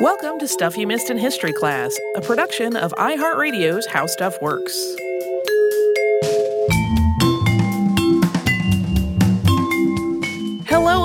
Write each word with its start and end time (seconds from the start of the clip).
Welcome 0.00 0.38
to 0.38 0.48
Stuff 0.48 0.78
You 0.78 0.86
Missed 0.86 1.10
in 1.10 1.18
History 1.18 1.52
Class, 1.52 1.94
a 2.16 2.22
production 2.22 2.74
of 2.74 2.90
iHeartRadio's 2.92 3.84
How 3.84 4.06
Stuff 4.06 4.40
Works. 4.40 4.96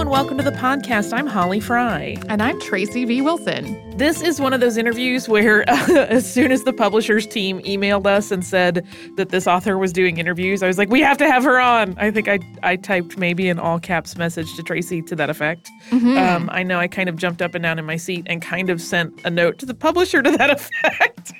And 0.05 0.11
welcome 0.11 0.37
to 0.37 0.43
the 0.43 0.51
podcast. 0.51 1.11
I'm 1.13 1.25
Holly 1.25 1.59
Fry. 1.59 2.15
And 2.29 2.39
I'm 2.39 2.59
Tracy 2.61 3.05
V. 3.05 3.21
Wilson. 3.21 3.97
This 3.97 4.21
is 4.21 4.39
one 4.39 4.53
of 4.53 4.59
those 4.59 4.77
interviews 4.77 5.27
where, 5.27 5.67
uh, 5.67 5.93
as 6.09 6.31
soon 6.31 6.51
as 6.51 6.63
the 6.63 6.73
publishers 6.73 7.25
team 7.25 7.59
emailed 7.61 8.05
us 8.05 8.29
and 8.29 8.45
said 8.45 8.85
that 9.17 9.29
this 9.29 9.47
author 9.47 9.79
was 9.79 9.91
doing 9.91 10.19
interviews, 10.19 10.61
I 10.61 10.67
was 10.67 10.77
like, 10.77 10.89
we 10.89 11.01
have 11.01 11.17
to 11.17 11.25
have 11.25 11.43
her 11.43 11.59
on. 11.59 11.97
I 11.97 12.11
think 12.11 12.27
I, 12.27 12.37
I 12.61 12.75
typed 12.75 13.17
maybe 13.17 13.49
an 13.49 13.57
all 13.57 13.79
caps 13.79 14.15
message 14.15 14.55
to 14.57 14.61
Tracy 14.61 15.01
to 15.01 15.15
that 15.15 15.31
effect. 15.31 15.71
Mm-hmm. 15.89 16.17
Um, 16.17 16.49
I 16.53 16.61
know 16.61 16.77
I 16.77 16.87
kind 16.87 17.09
of 17.09 17.15
jumped 17.15 17.41
up 17.41 17.55
and 17.55 17.63
down 17.63 17.79
in 17.79 17.85
my 17.85 17.97
seat 17.97 18.27
and 18.27 18.43
kind 18.43 18.69
of 18.69 18.81
sent 18.81 19.19
a 19.25 19.31
note 19.31 19.57
to 19.57 19.65
the 19.65 19.73
publisher 19.73 20.21
to 20.21 20.29
that 20.29 20.49
effect. 20.51 21.33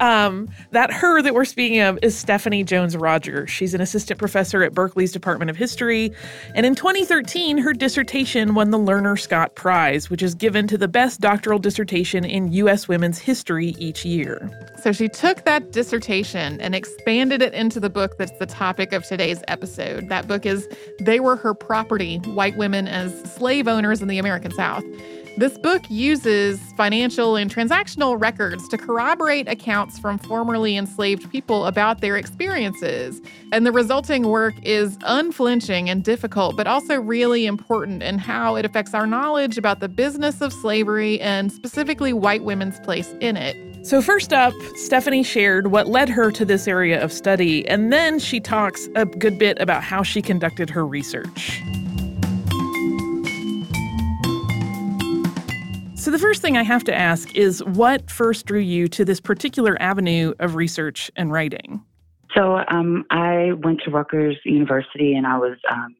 Um, 0.00 0.48
that 0.70 0.92
her 0.92 1.22
that 1.22 1.34
we're 1.34 1.44
speaking 1.44 1.80
of 1.80 1.98
is 2.02 2.16
Stephanie 2.16 2.64
Jones 2.64 2.96
Rogers. 2.96 3.50
She's 3.50 3.74
an 3.74 3.80
assistant 3.80 4.18
professor 4.18 4.62
at 4.62 4.74
Berkeley's 4.74 5.12
Department 5.12 5.50
of 5.50 5.56
History. 5.56 6.12
And 6.54 6.66
in 6.66 6.74
2013, 6.74 7.58
her 7.58 7.72
dissertation 7.72 8.54
won 8.54 8.70
the 8.70 8.78
Lerner 8.78 9.18
Scott 9.18 9.54
Prize, 9.54 10.10
which 10.10 10.22
is 10.22 10.34
given 10.34 10.66
to 10.68 10.78
the 10.78 10.88
best 10.88 11.20
doctoral 11.20 11.58
dissertation 11.58 12.24
in 12.24 12.52
U.S. 12.52 12.88
women's 12.88 13.18
history 13.18 13.74
each 13.78 14.04
year. 14.04 14.50
So 14.82 14.92
she 14.92 15.08
took 15.08 15.44
that 15.44 15.72
dissertation 15.72 16.60
and 16.60 16.74
expanded 16.74 17.42
it 17.42 17.54
into 17.54 17.80
the 17.80 17.90
book 17.90 18.18
that's 18.18 18.36
the 18.38 18.46
topic 18.46 18.92
of 18.92 19.04
today's 19.04 19.42
episode. 19.48 20.08
That 20.08 20.26
book 20.26 20.44
is 20.44 20.68
They 21.00 21.20
Were 21.20 21.36
Her 21.36 21.54
Property 21.54 22.18
White 22.18 22.56
Women 22.56 22.88
as 22.88 23.12
Slave 23.34 23.68
Owners 23.68 24.02
in 24.02 24.08
the 24.08 24.18
American 24.18 24.52
South. 24.52 24.84
This 25.38 25.56
book 25.56 25.82
uses 25.88 26.60
financial 26.76 27.36
and 27.36 27.52
transactional 27.52 28.20
records 28.20 28.68
to 28.68 28.76
corroborate 28.76 29.48
accounts 29.48 29.98
from 29.98 30.18
formerly 30.18 30.76
enslaved 30.76 31.30
people 31.30 31.64
about 31.64 32.02
their 32.02 32.18
experiences. 32.18 33.22
And 33.50 33.64
the 33.64 33.72
resulting 33.72 34.28
work 34.28 34.54
is 34.62 34.98
unflinching 35.04 35.88
and 35.88 36.04
difficult, 36.04 36.54
but 36.54 36.66
also 36.66 37.00
really 37.00 37.46
important 37.46 38.02
in 38.02 38.18
how 38.18 38.56
it 38.56 38.66
affects 38.66 38.92
our 38.92 39.06
knowledge 39.06 39.56
about 39.56 39.80
the 39.80 39.88
business 39.88 40.42
of 40.42 40.52
slavery 40.52 41.18
and 41.22 41.50
specifically 41.50 42.12
white 42.12 42.44
women's 42.44 42.78
place 42.80 43.14
in 43.20 43.38
it. 43.38 43.56
So, 43.86 44.02
first 44.02 44.32
up, 44.34 44.52
Stephanie 44.76 45.24
shared 45.24 45.68
what 45.68 45.88
led 45.88 46.08
her 46.10 46.30
to 46.30 46.44
this 46.44 46.68
area 46.68 47.02
of 47.02 47.10
study, 47.10 47.66
and 47.66 47.92
then 47.92 48.18
she 48.18 48.38
talks 48.38 48.86
a 48.94 49.06
good 49.06 49.38
bit 49.38 49.60
about 49.60 49.82
how 49.82 50.02
she 50.02 50.22
conducted 50.22 50.70
her 50.70 50.86
research. 50.86 51.62
So, 56.02 56.10
the 56.10 56.18
first 56.18 56.42
thing 56.42 56.56
I 56.56 56.64
have 56.64 56.82
to 56.84 56.92
ask 56.92 57.32
is 57.36 57.62
what 57.62 58.10
first 58.10 58.46
drew 58.46 58.58
you 58.58 58.88
to 58.88 59.04
this 59.04 59.20
particular 59.20 59.80
avenue 59.80 60.34
of 60.40 60.56
research 60.56 61.12
and 61.14 61.30
writing? 61.30 61.80
So, 62.36 62.58
um, 62.66 63.04
I 63.10 63.52
went 63.62 63.82
to 63.84 63.92
Rutgers 63.92 64.36
University 64.44 65.14
and 65.14 65.28
I 65.28 65.38
was 65.38 65.58
um, 65.70 65.94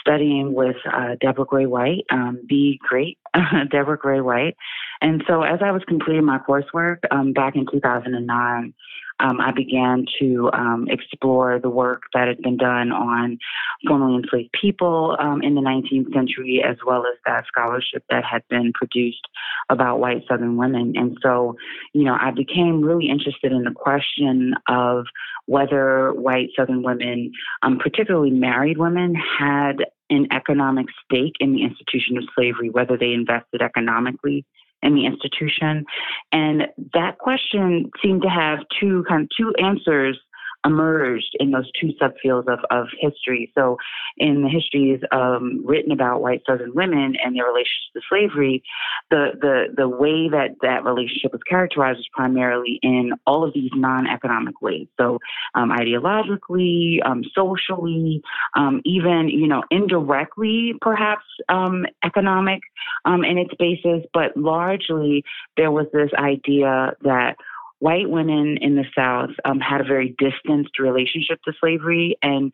studying 0.00 0.52
with 0.52 0.74
uh, 0.92 1.14
Deborah 1.20 1.44
Gray 1.44 1.66
White, 1.66 2.06
um, 2.10 2.40
the 2.48 2.76
great 2.80 3.18
Deborah 3.70 3.96
Gray 3.96 4.20
White. 4.20 4.56
And 5.00 5.22
so, 5.28 5.42
as 5.42 5.60
I 5.64 5.70
was 5.70 5.82
completing 5.86 6.24
my 6.24 6.38
coursework 6.38 7.04
um, 7.12 7.32
back 7.32 7.54
in 7.54 7.66
2009, 7.70 8.74
um, 9.20 9.40
I 9.40 9.52
began 9.52 10.04
to 10.20 10.50
um, 10.52 10.88
explore 10.90 11.58
the 11.58 11.70
work 11.70 12.02
that 12.14 12.28
had 12.28 12.38
been 12.42 12.56
done 12.56 12.92
on 12.92 13.38
formerly 13.86 14.22
enslaved 14.22 14.50
people 14.60 15.16
um, 15.18 15.42
in 15.42 15.54
the 15.54 15.60
19th 15.60 16.12
century, 16.12 16.62
as 16.66 16.76
well 16.86 17.04
as 17.06 17.18
that 17.24 17.44
scholarship 17.46 18.04
that 18.10 18.24
had 18.24 18.42
been 18.48 18.72
produced 18.74 19.26
about 19.70 20.00
white 20.00 20.22
Southern 20.28 20.56
women. 20.56 20.92
And 20.96 21.16
so, 21.22 21.56
you 21.92 22.04
know, 22.04 22.16
I 22.20 22.30
became 22.30 22.82
really 22.82 23.08
interested 23.08 23.52
in 23.52 23.64
the 23.64 23.72
question 23.74 24.54
of 24.68 25.06
whether 25.46 26.12
white 26.12 26.50
Southern 26.56 26.82
women, 26.82 27.32
um, 27.62 27.78
particularly 27.78 28.30
married 28.30 28.78
women, 28.78 29.14
had 29.14 29.76
an 30.10 30.28
economic 30.32 30.86
stake 31.04 31.34
in 31.40 31.52
the 31.52 31.62
institution 31.62 32.16
of 32.16 32.24
slavery, 32.34 32.70
whether 32.70 32.96
they 32.96 33.12
invested 33.12 33.62
economically 33.62 34.44
in 34.86 34.94
the 34.94 35.04
institution. 35.04 35.84
And 36.32 36.68
that 36.94 37.18
question 37.18 37.90
seemed 38.02 38.22
to 38.22 38.28
have 38.28 38.60
two 38.80 39.04
kind 39.08 39.22
of 39.22 39.28
two 39.36 39.52
answers 39.62 40.18
emerged 40.66 41.36
in 41.40 41.52
those 41.52 41.70
two 41.80 41.92
subfields 42.00 42.48
of, 42.52 42.58
of 42.70 42.88
history. 43.00 43.52
So, 43.56 43.78
in 44.18 44.42
the 44.42 44.48
histories 44.48 45.00
um, 45.12 45.62
written 45.64 45.92
about 45.92 46.20
white 46.20 46.42
Southern 46.48 46.74
women 46.74 47.16
and 47.24 47.36
their 47.36 47.44
relationship 47.44 47.92
to 47.94 48.00
slavery, 48.08 48.62
the, 49.10 49.32
the, 49.40 49.64
the 49.76 49.88
way 49.88 50.28
that 50.28 50.56
that 50.62 50.84
relationship 50.84 51.32
was 51.32 51.42
characterized 51.48 51.98
was 51.98 52.08
primarily 52.12 52.78
in 52.82 53.12
all 53.26 53.44
of 53.44 53.54
these 53.54 53.70
non 53.74 54.06
economic 54.06 54.60
ways. 54.60 54.88
So, 54.98 55.18
um, 55.54 55.70
ideologically, 55.70 56.98
um, 57.04 57.22
socially, 57.34 58.22
um, 58.56 58.82
even, 58.84 59.28
you 59.28 59.46
know, 59.46 59.62
indirectly, 59.70 60.74
perhaps 60.80 61.24
um, 61.48 61.86
economic 62.04 62.60
um, 63.04 63.24
in 63.24 63.38
its 63.38 63.54
basis, 63.58 64.04
but 64.12 64.36
largely 64.36 65.24
there 65.56 65.70
was 65.70 65.86
this 65.92 66.10
idea 66.18 66.92
that 67.02 67.36
white 67.78 68.08
women 68.08 68.58
in 68.60 68.76
the 68.76 68.84
South 68.96 69.30
um, 69.44 69.60
had 69.60 69.80
a 69.80 69.84
very 69.84 70.14
distanced 70.18 70.78
relationship 70.78 71.40
to 71.44 71.52
slavery, 71.60 72.16
and 72.22 72.52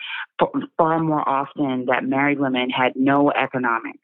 far 0.76 0.98
more 0.98 1.26
often 1.28 1.86
that 1.86 2.04
married 2.04 2.40
women 2.40 2.70
had 2.70 2.92
no 2.96 3.30
economic 3.30 3.96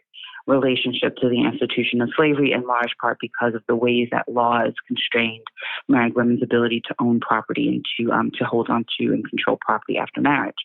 relationship 0.49 1.15
to 1.17 1.29
the 1.29 1.45
institution 1.45 2.01
of 2.01 2.09
slavery, 2.17 2.53
in 2.53 2.63
large 2.67 2.97
part 3.01 3.19
because 3.21 3.55
of 3.55 3.63
the 3.69 3.77
ways 3.77 4.09
that 4.11 4.27
laws 4.29 4.73
constrained 4.87 5.45
married 5.89 6.15
women's 6.15 6.43
ability 6.43 6.83
to 6.89 6.95
own 6.99 7.21
property 7.21 7.69
and 7.69 7.85
to 7.97 8.11
um, 8.13 8.31
to 8.37 8.45
hold 8.45 8.69
on 8.71 8.85
to 8.99 9.13
and 9.13 9.29
control 9.29 9.59
property 9.61 9.99
after 9.99 10.21
marriage. 10.21 10.57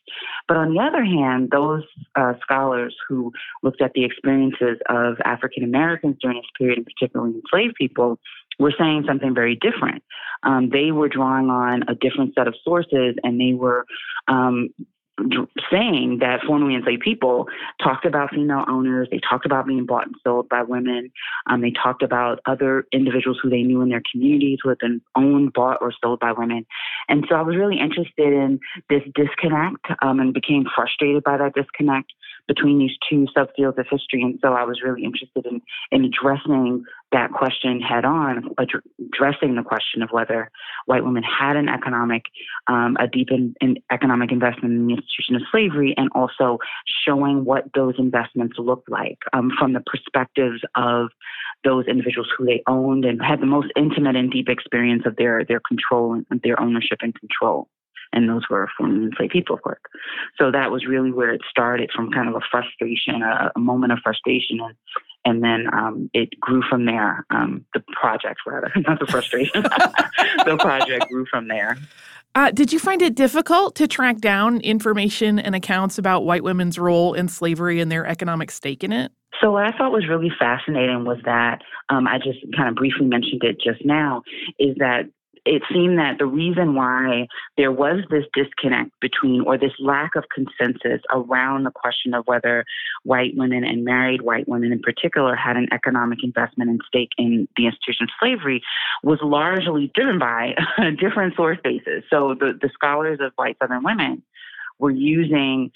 But 0.47 0.57
on 0.57 0.73
the 0.73 0.79
other 0.79 1.03
hand, 1.03 1.49
those 1.51 1.83
uh, 2.15 2.33
scholars 2.41 2.95
who 3.07 3.31
looked 3.61 3.81
at 3.81 3.93
the 3.93 4.05
experiences 4.05 4.77
of 4.89 5.17
African 5.25 5.63
Americans 5.63 6.15
during 6.21 6.37
this 6.37 6.45
period, 6.57 6.77
and 6.77 6.87
particularly 6.87 7.35
enslaved 7.35 7.75
people, 7.75 8.19
were 8.59 8.73
saying 8.77 9.03
something 9.07 9.33
very 9.33 9.55
different. 9.55 10.03
Um, 10.43 10.69
they 10.69 10.91
were 10.91 11.09
drawing 11.09 11.49
on 11.49 11.83
a 11.87 11.95
different 11.95 12.33
set 12.35 12.47
of 12.47 12.55
sources 12.63 13.15
and 13.23 13.39
they 13.39 13.53
were 13.53 13.85
um, 14.27 14.69
saying 15.71 16.17
that 16.21 16.41
formerly 16.45 16.75
enslaved 16.75 17.01
people 17.01 17.47
talked 17.81 18.05
about 18.05 18.31
female 18.31 18.65
owners, 18.67 19.07
they 19.11 19.19
talked 19.19 19.45
about 19.45 19.67
being 19.67 19.85
bought 19.85 20.07
and 20.07 20.15
sold 20.23 20.49
by 20.49 20.63
women, 20.63 21.11
um, 21.47 21.61
they 21.61 21.71
talked 21.71 22.01
about 22.01 22.39
other 22.45 22.85
individuals 22.91 23.37
who 23.41 23.49
they 23.49 23.61
knew 23.61 23.81
in 23.81 23.89
their 23.89 24.01
communities 24.11 24.59
who 24.63 24.69
had 24.69 24.79
been 24.79 25.01
owned, 25.15 25.53
bought, 25.53 25.77
or 25.81 25.93
sold 26.03 26.19
by 26.19 26.31
women. 26.31 26.65
And 27.09 27.25
so 27.29 27.35
I 27.35 27.41
was 27.41 27.55
really 27.55 27.79
interested 27.79 28.33
in 28.33 28.59
this 28.89 29.03
disconnect 29.13 29.85
um, 30.01 30.19
and 30.19 30.33
became 30.33 30.65
frustrated 30.75 31.23
by 31.23 31.37
that 31.37 31.53
disconnect 31.53 32.11
between 32.47 32.79
these 32.79 32.91
two 33.09 33.25
subfields 33.35 33.77
of 33.77 33.85
history. 33.89 34.21
And 34.21 34.39
so 34.41 34.53
I 34.53 34.63
was 34.63 34.81
really 34.83 35.03
interested 35.03 35.45
in, 35.45 35.61
in 35.91 36.05
addressing 36.05 36.83
that 37.11 37.31
question 37.31 37.79
head 37.79 38.05
on, 38.05 38.49
addressing 38.57 39.55
the 39.55 39.63
question 39.63 40.01
of 40.01 40.09
whether 40.11 40.49
white 40.85 41.03
women 41.03 41.23
had 41.23 41.55
an 41.55 41.69
economic, 41.69 42.23
um, 42.67 42.97
a 42.99 43.07
deep 43.07 43.29
in, 43.31 43.53
in 43.61 43.77
economic 43.91 44.31
investment 44.31 44.73
in 44.73 44.87
the 44.87 44.93
institution 44.95 45.35
of 45.35 45.41
slavery, 45.51 45.93
and 45.95 46.09
also 46.15 46.57
showing 47.07 47.45
what 47.45 47.65
those 47.75 47.93
investments 47.97 48.55
looked 48.57 48.89
like 48.89 49.19
um, 49.33 49.51
from 49.57 49.73
the 49.73 49.81
perspectives 49.85 50.61
of 50.75 51.09
those 51.63 51.85
individuals 51.87 52.27
who 52.37 52.45
they 52.45 52.61
owned 52.67 53.05
and 53.05 53.21
had 53.23 53.39
the 53.39 53.45
most 53.45 53.67
intimate 53.75 54.15
and 54.15 54.31
deep 54.31 54.49
experience 54.49 55.03
of 55.05 55.15
their 55.15 55.45
their 55.45 55.61
control 55.65 56.13
and 56.13 56.41
their 56.43 56.59
ownership 56.59 56.97
and 57.01 57.15
control 57.15 57.69
and 58.13 58.29
those 58.29 58.43
were 58.49 58.69
formerly 58.77 59.05
enslaved 59.05 59.33
people, 59.33 59.55
of 59.55 59.61
course. 59.61 59.79
So 60.37 60.51
that 60.51 60.71
was 60.71 60.85
really 60.85 61.11
where 61.11 61.33
it 61.33 61.41
started 61.49 61.91
from 61.93 62.11
kind 62.11 62.29
of 62.29 62.35
a 62.35 62.41
frustration, 62.49 63.21
a, 63.21 63.51
a 63.55 63.59
moment 63.59 63.91
of 63.91 63.99
frustration, 64.03 64.59
and 64.61 64.75
and 65.25 65.43
then 65.43 65.67
um, 65.73 66.09
it 66.13 66.37
grew 66.39 66.61
from 66.69 66.85
there. 66.85 67.25
Um, 67.29 67.65
the 67.73 67.81
project, 67.99 68.41
rather, 68.45 68.71
not 68.87 68.99
the 68.99 69.07
frustration. 69.07 69.63
the 70.45 70.57
project 70.59 71.09
grew 71.09 71.25
from 71.25 71.47
there. 71.47 71.77
Uh, 72.35 72.51
did 72.51 72.73
you 72.73 72.79
find 72.79 73.01
it 73.01 73.15
difficult 73.15 73.75
to 73.75 73.87
track 73.87 74.17
down 74.17 74.59
information 74.61 75.37
and 75.37 75.55
accounts 75.55 75.97
about 75.97 76.25
white 76.25 76.43
women's 76.43 76.79
role 76.79 77.13
in 77.13 77.27
slavery 77.27 77.79
and 77.79 77.91
their 77.91 78.05
economic 78.07 78.49
stake 78.49 78.83
in 78.83 78.91
it? 78.91 79.11
So 79.39 79.51
what 79.51 79.65
I 79.65 79.77
thought 79.77 79.91
was 79.91 80.07
really 80.07 80.31
fascinating 80.39 81.05
was 81.05 81.19
that 81.25 81.61
um, 81.89 82.07
I 82.07 82.17
just 82.17 82.39
kind 82.55 82.69
of 82.69 82.75
briefly 82.75 83.05
mentioned 83.05 83.43
it 83.43 83.57
just 83.63 83.85
now 83.85 84.23
is 84.57 84.75
that 84.77 85.03
it 85.45 85.61
seemed 85.71 85.99
that 85.99 86.17
the 86.19 86.25
reason 86.25 86.75
why 86.75 87.27
there 87.57 87.71
was 87.71 88.03
this 88.09 88.23
disconnect 88.33 88.91
between, 89.01 89.41
or 89.41 89.57
this 89.57 89.73
lack 89.79 90.15
of 90.15 90.23
consensus 90.33 91.01
around 91.11 91.63
the 91.63 91.71
question 91.71 92.13
of 92.13 92.25
whether 92.25 92.65
white 93.03 93.33
women 93.35 93.63
and 93.63 93.83
married 93.83 94.21
white 94.21 94.47
women 94.47 94.71
in 94.71 94.79
particular 94.79 95.35
had 95.35 95.57
an 95.57 95.67
economic 95.73 96.19
investment 96.23 96.69
and 96.69 96.81
stake 96.87 97.09
in 97.17 97.47
the 97.57 97.65
institution 97.65 98.03
of 98.03 98.09
slavery 98.19 98.61
was 99.03 99.19
largely 99.21 99.91
driven 99.93 100.17
by 100.17 100.55
different 100.99 101.35
source 101.35 101.57
bases. 101.63 102.03
So 102.09 102.35
the, 102.39 102.57
the 102.61 102.69
scholars 102.73 103.19
of 103.21 103.33
white 103.35 103.57
Southern 103.61 103.83
women 103.83 104.23
were 104.79 104.91
using, 104.91 105.71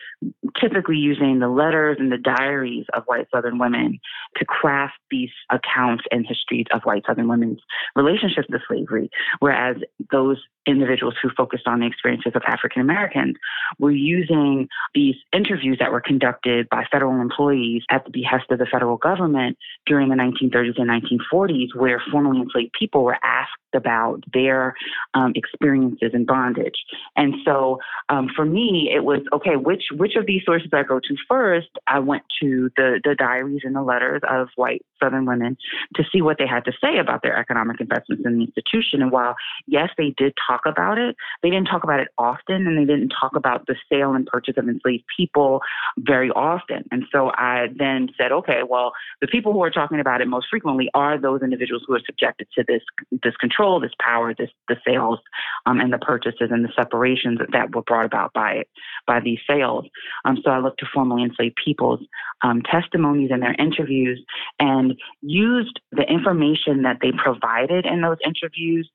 typically 0.60 0.98
using 0.98 1.40
the 1.40 1.48
letters 1.48 1.98
and 2.00 2.12
the 2.12 2.18
diaries 2.18 2.86
of 2.94 3.04
white 3.06 3.28
Southern 3.34 3.58
women 3.58 4.00
to 4.38 4.46
craft 4.46 4.96
these 5.12 5.30
accounts 5.50 6.04
and 6.12 6.26
histories 6.28 6.66
of 6.74 6.82
white 6.84 7.04
Southern 7.08 7.28
women's 7.28 7.60
relationships 7.96 8.48
to 8.52 8.60
slavery, 8.68 9.10
whereas 9.40 9.78
those 10.12 10.38
individuals 10.68 11.16
who 11.22 11.30
focused 11.36 11.68
on 11.68 11.80
the 11.80 11.88
experiences 11.88 12.34
of 12.36 12.42
African 12.46 12.82
Americans 12.82 13.36
were 13.80 13.92
using 13.92 14.68
these 14.94 15.16
interviews 15.34 15.78
that 15.80 15.92
were 15.92 16.02
conducted 16.02 16.68
by 16.70 16.84
federal 16.92 17.22
employees 17.22 17.84
at 17.90 18.04
the 18.04 18.12
behest 18.12 18.52
of 18.52 18.60
the 18.60 18.66
federal 18.66 18.98
government 18.98 19.58
during 19.86 20.10
the 20.10 20.16
1930s 20.16 20.80
and 20.80 20.90
1940s, 20.90 21.74
where 21.76 22.02
formerly 22.12 22.42
enslaved 22.42 22.74
people 22.78 23.04
were 23.04 23.18
asked 23.24 23.52
about 23.74 24.24
their 24.34 24.76
um, 25.14 25.32
experiences 25.36 26.12
in 26.14 26.26
bondage. 26.26 26.76
And 27.16 27.36
so 27.46 27.80
um, 28.10 28.30
for 28.36 28.46
it 28.94 29.04
was 29.04 29.22
okay, 29.34 29.56
which 29.56 29.84
which 29.92 30.16
of 30.16 30.26
these 30.26 30.44
sources 30.46 30.70
I 30.74 30.84
go 30.84 31.00
to 31.00 31.16
first? 31.28 31.70
I 31.88 32.00
went 32.00 32.24
to 32.42 32.70
the, 32.76 33.00
the 33.04 33.16
diaries 33.16 33.62
and 33.64 33.76
the 33.76 33.82
letters 33.82 34.22
of 34.30 34.50
white 34.56 34.84
Southern 35.02 35.26
women 35.26 35.58
to 35.96 36.04
see 36.12 36.22
what 36.22 36.38
they 36.38 36.48
had 36.48 36.66
to 36.66 36.72
say 36.82 36.98
about 36.98 37.22
their 37.22 37.38
economic 37.38 37.80
investments 37.80 38.24
in 38.26 38.38
the 38.38 38.46
institution. 38.46 39.02
And 39.02 39.12
while, 39.12 39.36
yes, 39.68 39.90
they 39.98 40.14
did 40.18 40.34
talk 40.48 40.62
about 40.66 40.98
it, 40.98 41.16
they 41.44 41.50
didn't 41.50 41.68
talk 41.68 41.84
about 41.84 42.00
it 42.00 42.10
often 42.18 42.68
and 42.68 42.78
they 42.78 42.92
didn't 42.92 43.14
talk 43.20 43.36
about 43.36 43.68
the 43.68 43.76
sale 43.92 44.14
and 44.14 44.26
purchase 44.26 44.56
of 44.58 44.68
enslaved 44.68 45.04
people 45.16 45.62
very 45.98 46.30
often. 46.32 46.84
And 46.92 47.04
so 47.12 47.32
I 47.36 47.68
then 47.76 48.10
said, 48.18 48.32
okay, 48.32 48.62
well, 48.68 48.94
the 49.22 49.28
people 49.28 49.54
who 49.54 49.64
are 49.64 49.72
talking 49.72 50.00
about 50.00 50.22
it 50.22 50.28
most 50.28 50.48
frequently 50.50 50.90
are 50.94 51.20
those 51.20 51.42
individuals 51.42 51.84
who 51.88 51.96
are 51.96 52.02
subjected 52.06 52.48
to 52.56 52.64
this 52.68 52.82
this 53.24 53.36
control, 53.38 53.80
this 53.80 53.92
power, 54.00 54.34
this 54.38 54.50
the 54.68 54.78
sales 54.86 55.20
um, 55.66 55.80
and 55.80 55.94
the 55.94 55.98
purchases 55.98 56.50
and 56.52 56.64
the 56.64 56.72
separations 56.76 57.40
that 57.52 57.76
were 57.76 57.82
brought 57.84 58.06
about 58.06 58.34
by 58.34 58.52
it, 58.54 58.70
by 59.06 59.20
these 59.20 59.40
sales. 59.48 59.86
Um, 60.26 60.38
so 60.44 60.52
I 60.52 60.60
looked 60.60 60.80
to 60.80 60.86
formerly 60.94 61.24
enslaved 61.24 61.58
people's 61.64 62.02
um, 62.42 62.62
testimonies 62.62 63.30
and 63.32 63.42
their 63.42 63.56
interviews 63.56 64.24
and 64.60 64.94
used 65.22 65.80
the 65.92 66.04
information 66.04 66.84
that 66.84 66.98
they 67.02 67.12
provided 67.12 67.86
in 67.86 68.02
those 68.02 68.18
interviews 68.26 68.90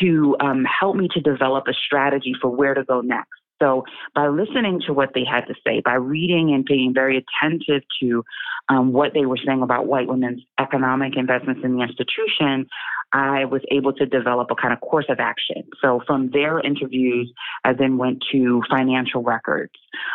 to 0.00 0.36
um, 0.40 0.64
help 0.64 0.96
me 0.96 1.08
to 1.08 1.20
develop 1.20 1.64
a 1.68 1.74
strategy 1.74 2.34
for 2.40 2.50
where 2.50 2.74
to 2.74 2.84
go 2.84 3.00
next. 3.00 3.41
So, 3.62 3.84
by 4.14 4.26
listening 4.26 4.80
to 4.86 4.92
what 4.92 5.10
they 5.14 5.24
had 5.24 5.46
to 5.46 5.54
say, 5.64 5.80
by 5.84 5.94
reading 5.94 6.52
and 6.52 6.64
being 6.64 6.92
very 6.92 7.24
attentive 7.24 7.82
to 8.00 8.24
um, 8.68 8.92
what 8.92 9.14
they 9.14 9.24
were 9.24 9.38
saying 9.46 9.62
about 9.62 9.86
white 9.86 10.08
women's 10.08 10.42
economic 10.58 11.16
investments 11.16 11.60
in 11.62 11.76
the 11.76 11.82
institution, 11.82 12.66
I 13.12 13.44
was 13.44 13.62
able 13.70 13.92
to 13.92 14.06
develop 14.06 14.50
a 14.50 14.56
kind 14.56 14.72
of 14.72 14.80
course 14.80 15.04
of 15.08 15.20
action. 15.20 15.62
So 15.80 16.00
from 16.06 16.30
their 16.30 16.58
interviews, 16.58 17.32
I 17.64 17.72
then 17.74 17.98
went 17.98 18.24
to 18.32 18.62
financial 18.68 19.22
records 19.22 19.74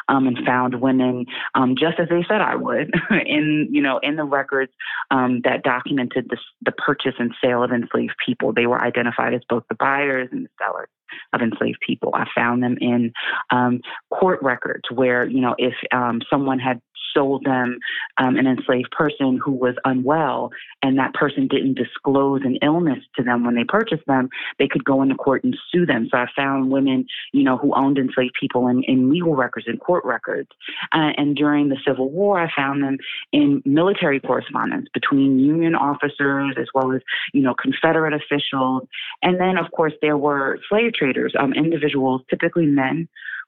um, 0.09 0.27
and 0.27 0.38
found 0.45 0.81
women, 0.81 1.25
um, 1.55 1.75
just 1.79 1.99
as 1.99 2.09
they 2.09 2.25
said 2.27 2.41
I 2.41 2.55
would, 2.55 2.91
in 3.25 3.69
you 3.71 3.81
know 3.81 3.99
in 4.03 4.17
the 4.17 4.25
records 4.25 4.73
um, 5.09 5.41
that 5.45 5.63
documented 5.63 6.27
the, 6.29 6.38
the 6.63 6.73
purchase 6.73 7.13
and 7.17 7.33
sale 7.41 7.63
of 7.63 7.71
enslaved 7.71 8.15
people. 8.25 8.51
They 8.51 8.65
were 8.65 8.81
identified 8.81 9.33
as 9.33 9.41
both 9.47 9.63
the 9.69 9.75
buyers 9.75 10.27
and 10.33 10.44
the 10.44 10.49
sellers 10.59 10.89
of 11.33 11.42
enslaved 11.42 11.80
people. 11.86 12.12
I 12.13 12.25
found 12.36 12.63
them 12.63 12.77
in 12.80 13.13
um, 13.51 13.81
court 14.12 14.39
records 14.42 14.83
where, 14.92 15.25
you 15.25 15.42
know, 15.42 15.56
if 15.57 15.74
um, 15.92 16.21
someone 16.30 16.59
had 16.59 16.81
sold 17.13 17.44
them 17.44 17.80
um, 18.18 18.38
an 18.38 18.48
enslaved 18.48 18.92
person 18.92 19.39
who 19.44 19.51
was 19.51 19.75
unwell 19.86 20.51
and 20.81 20.98
that 20.98 21.13
person 21.13 21.48
didn't 21.48 21.75
disclose 21.75 22.42
an 22.44 22.57
illness 22.62 23.00
to 23.15 23.24
them 23.24 23.45
when 23.45 23.56
they 23.56 23.63
purchased 23.63 24.06
them, 24.07 24.30
they 24.59 24.68
could 24.68 24.83
go 24.83 25.01
into 25.01 25.15
court 25.15 25.44
and 25.44 25.57
sue 25.71 25.86
them. 25.86 26.07
So 26.12 26.18
I 26.18 26.27
found 26.36 26.71
women, 26.71 27.06
you 27.31 27.44
know, 27.44 27.57
who 27.57 27.74
owned 27.75 27.98
enslaved 27.98 28.36
people 28.39 28.68
in, 28.68 28.83
in 28.83 29.09
legal 29.09 29.36
records 29.36 29.68
and 29.68 29.80
court 29.80 30.06
records. 30.06 30.50
Uh, 30.94 31.12
and 31.18 31.36
during 31.36 31.69
the 31.69 31.77
Civil 31.86 32.09
War, 32.09 32.39
I 32.39 32.51
found 32.56 32.83
them 32.83 32.98
in 33.31 33.62
military 33.65 34.19
correspondence 34.19 34.88
between 34.94 35.39
Union 35.39 35.75
officers 35.75 36.56
as 36.59 36.68
well 36.74 36.92
as, 36.94 37.01
you 37.33 37.42
know, 37.42 37.54
Confederate 37.54 38.13
officials. 38.13 38.83
And 39.21 39.39
then, 39.39 39.57
of 39.57 39.71
course, 39.71 39.94
there 40.01 40.18
were 40.18 40.59
slave 40.69 40.94
traders, 40.94 41.33
um, 41.39 41.54
individuals, 41.54 42.21
typically 42.30 42.65
men, 42.65 43.07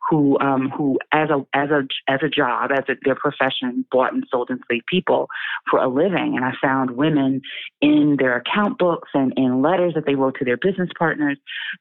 who 0.09 0.39
um, 0.39 0.69
who 0.69 0.97
as 1.11 1.29
a 1.29 1.45
as 1.53 1.69
a 1.69 1.87
as 2.07 2.19
a 2.23 2.29
job 2.29 2.71
as 2.71 2.83
a, 2.87 2.93
their 3.03 3.15
profession 3.15 3.85
bought 3.91 4.13
and 4.13 4.25
sold 4.29 4.49
enslaved 4.49 4.85
people 4.87 5.27
for 5.69 5.79
a 5.79 5.87
living. 5.87 6.33
And 6.35 6.45
I 6.45 6.51
found 6.61 6.91
women 6.91 7.41
in 7.81 8.17
their 8.19 8.35
account 8.35 8.77
books 8.77 9.09
and 9.13 9.33
in 9.37 9.61
letters 9.61 9.93
that 9.95 10.05
they 10.05 10.15
wrote 10.15 10.35
to 10.39 10.45
their 10.45 10.57
business 10.57 10.89
partners. 10.97 11.37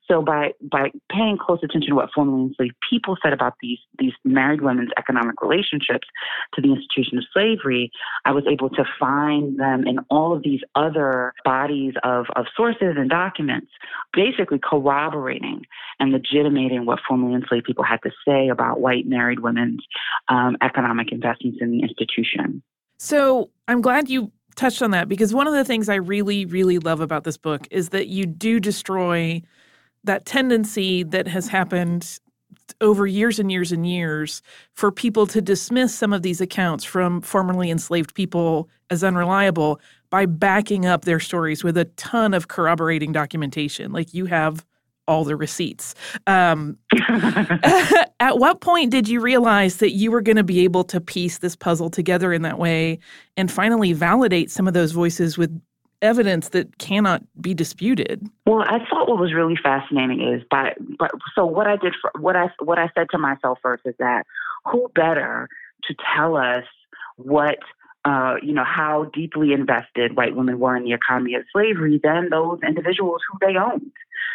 So 0.06 0.22
by 0.22 0.52
by 0.60 0.90
paying 1.10 1.38
close 1.38 1.60
attention 1.62 1.90
to 1.90 1.96
what 1.96 2.10
formerly 2.14 2.48
enslaved 2.48 2.76
people 2.88 3.16
said 3.22 3.32
about 3.32 3.54
these 3.60 3.78
these 3.98 4.12
married 4.24 4.60
women's 4.60 4.90
economic 4.98 5.40
relationships 5.40 6.08
to 6.54 6.62
the 6.62 6.72
institution 6.72 7.18
of 7.18 7.24
slavery 7.32 7.90
I 8.24 8.32
was 8.32 8.44
able 8.50 8.70
to 8.70 8.84
find 8.98 9.58
them 9.58 9.86
in 9.86 9.98
all 10.10 10.34
of 10.34 10.42
these 10.42 10.60
other 10.74 11.34
bodies 11.44 11.94
of 12.04 12.26
of 12.36 12.46
sources 12.56 12.94
and 12.96 13.08
documents 13.08 13.70
basically 14.12 14.58
corroborating 14.58 15.66
and 16.00 16.12
legitimating 16.12 16.86
what 16.86 16.98
formerly 17.06 17.34
enslaved 17.34 17.64
people 17.64 17.84
had 17.84 18.02
to 18.02 18.07
say 18.26 18.48
about 18.48 18.80
white 18.80 19.06
married 19.06 19.40
women's 19.40 19.80
um, 20.28 20.56
economic 20.62 21.12
investments 21.12 21.58
in 21.60 21.70
the 21.70 21.82
institution. 21.82 22.62
So 22.98 23.50
I'm 23.68 23.80
glad 23.80 24.08
you 24.08 24.32
touched 24.56 24.82
on 24.82 24.90
that 24.90 25.08
because 25.08 25.32
one 25.32 25.46
of 25.46 25.54
the 25.54 25.64
things 25.64 25.88
I 25.88 25.96
really, 25.96 26.44
really 26.44 26.78
love 26.78 27.00
about 27.00 27.24
this 27.24 27.36
book 27.36 27.68
is 27.70 27.90
that 27.90 28.08
you 28.08 28.26
do 28.26 28.58
destroy 28.58 29.40
that 30.04 30.26
tendency 30.26 31.02
that 31.04 31.28
has 31.28 31.48
happened 31.48 32.18
over 32.80 33.06
years 33.06 33.38
and 33.38 33.50
years 33.50 33.72
and 33.72 33.86
years 33.86 34.42
for 34.74 34.90
people 34.90 35.26
to 35.26 35.40
dismiss 35.40 35.94
some 35.94 36.12
of 36.12 36.22
these 36.22 36.40
accounts 36.40 36.84
from 36.84 37.20
formerly 37.20 37.70
enslaved 37.70 38.14
people 38.14 38.68
as 38.90 39.02
unreliable 39.04 39.80
by 40.10 40.26
backing 40.26 40.86
up 40.86 41.04
their 41.04 41.20
stories 41.20 41.62
with 41.62 41.76
a 41.76 41.84
ton 41.96 42.34
of 42.34 42.48
corroborating 42.48 43.12
documentation. 43.12 43.92
Like 43.92 44.14
you 44.14 44.26
have 44.26 44.64
all 45.08 45.24
the 45.24 45.34
receipts. 45.34 45.94
Um, 46.26 46.78
at 48.20 48.38
what 48.38 48.60
point 48.60 48.90
did 48.90 49.08
you 49.08 49.20
realize 49.20 49.78
that 49.78 49.92
you 49.92 50.10
were 50.10 50.20
going 50.20 50.36
to 50.36 50.44
be 50.44 50.60
able 50.60 50.84
to 50.84 51.00
piece 51.00 51.38
this 51.38 51.56
puzzle 51.56 51.90
together 51.90 52.32
in 52.32 52.42
that 52.42 52.58
way 52.58 52.98
and 53.36 53.50
finally 53.50 53.92
validate 53.92 54.50
some 54.50 54.68
of 54.68 54.74
those 54.74 54.92
voices 54.92 55.36
with 55.36 55.60
evidence 56.02 56.50
that 56.50 56.78
cannot 56.78 57.22
be 57.40 57.54
disputed? 57.54 58.28
Well, 58.46 58.62
I 58.62 58.78
thought 58.88 59.08
what 59.08 59.18
was 59.18 59.34
really 59.34 59.56
fascinating 59.60 60.20
is 60.20 60.42
by 60.50 60.74
but 60.98 61.10
so 61.34 61.44
what 61.44 61.66
I 61.66 61.76
did 61.76 61.94
for, 62.00 62.12
what 62.20 62.36
I 62.36 62.50
what 62.62 62.78
I 62.78 62.88
said 62.96 63.08
to 63.10 63.18
myself 63.18 63.58
first 63.62 63.82
is 63.84 63.94
that 63.98 64.24
who 64.64 64.88
better 64.94 65.48
to 65.84 65.94
tell 66.14 66.36
us 66.36 66.64
what 67.16 67.58
uh, 68.04 68.36
you 68.42 68.52
know, 68.52 68.64
how 68.64 69.10
deeply 69.12 69.52
invested 69.52 70.16
white 70.16 70.34
women 70.34 70.58
were 70.58 70.76
in 70.76 70.84
the 70.84 70.92
economy 70.92 71.34
of 71.34 71.42
slavery 71.52 72.00
than 72.02 72.28
those 72.30 72.58
individuals 72.66 73.20
who 73.30 73.38
they 73.40 73.58
owned. 73.58 73.92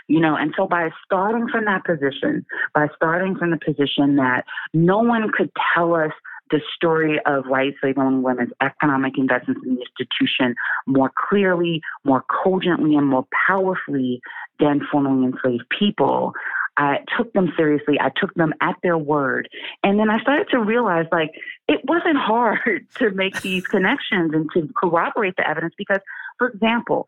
You 0.07 0.19
know, 0.19 0.35
and 0.35 0.53
so 0.57 0.67
by 0.67 0.89
starting 1.05 1.47
from 1.49 1.65
that 1.65 1.85
position, 1.85 2.45
by 2.73 2.87
starting 2.95 3.35
from 3.35 3.51
the 3.51 3.59
position 3.63 4.17
that 4.17 4.43
no 4.73 4.99
one 4.99 5.31
could 5.35 5.49
tell 5.73 5.95
us 5.95 6.11
the 6.51 6.61
story 6.75 7.19
of 7.25 7.45
white 7.45 7.73
slave 7.81 7.97
owning 7.97 8.21
women's 8.21 8.51
economic 8.61 9.17
investments 9.17 9.61
in 9.65 9.75
the 9.75 9.81
institution 9.81 10.55
more 10.85 11.11
clearly, 11.29 11.81
more 12.03 12.23
cogently, 12.43 12.95
and 12.95 13.07
more 13.07 13.25
powerfully 13.47 14.21
than 14.59 14.81
formerly 14.91 15.25
enslaved 15.25 15.63
people. 15.77 16.33
I 16.77 16.97
took 17.17 17.31
them 17.33 17.53
seriously. 17.55 17.97
I 17.99 18.09
took 18.19 18.33
them 18.33 18.53
at 18.61 18.75
their 18.81 18.97
word. 18.97 19.47
And 19.83 19.99
then 19.99 20.09
I 20.09 20.19
started 20.21 20.47
to 20.51 20.59
realize 20.59 21.05
like 21.11 21.31
it 21.67 21.81
wasn't 21.85 22.17
hard 22.17 22.87
to 22.95 23.11
make 23.11 23.41
these 23.41 23.65
connections 23.67 24.33
and 24.33 24.49
to 24.53 24.69
corroborate 24.75 25.35
the 25.37 25.47
evidence 25.47 25.73
because, 25.77 25.99
for 26.37 26.49
example, 26.49 27.07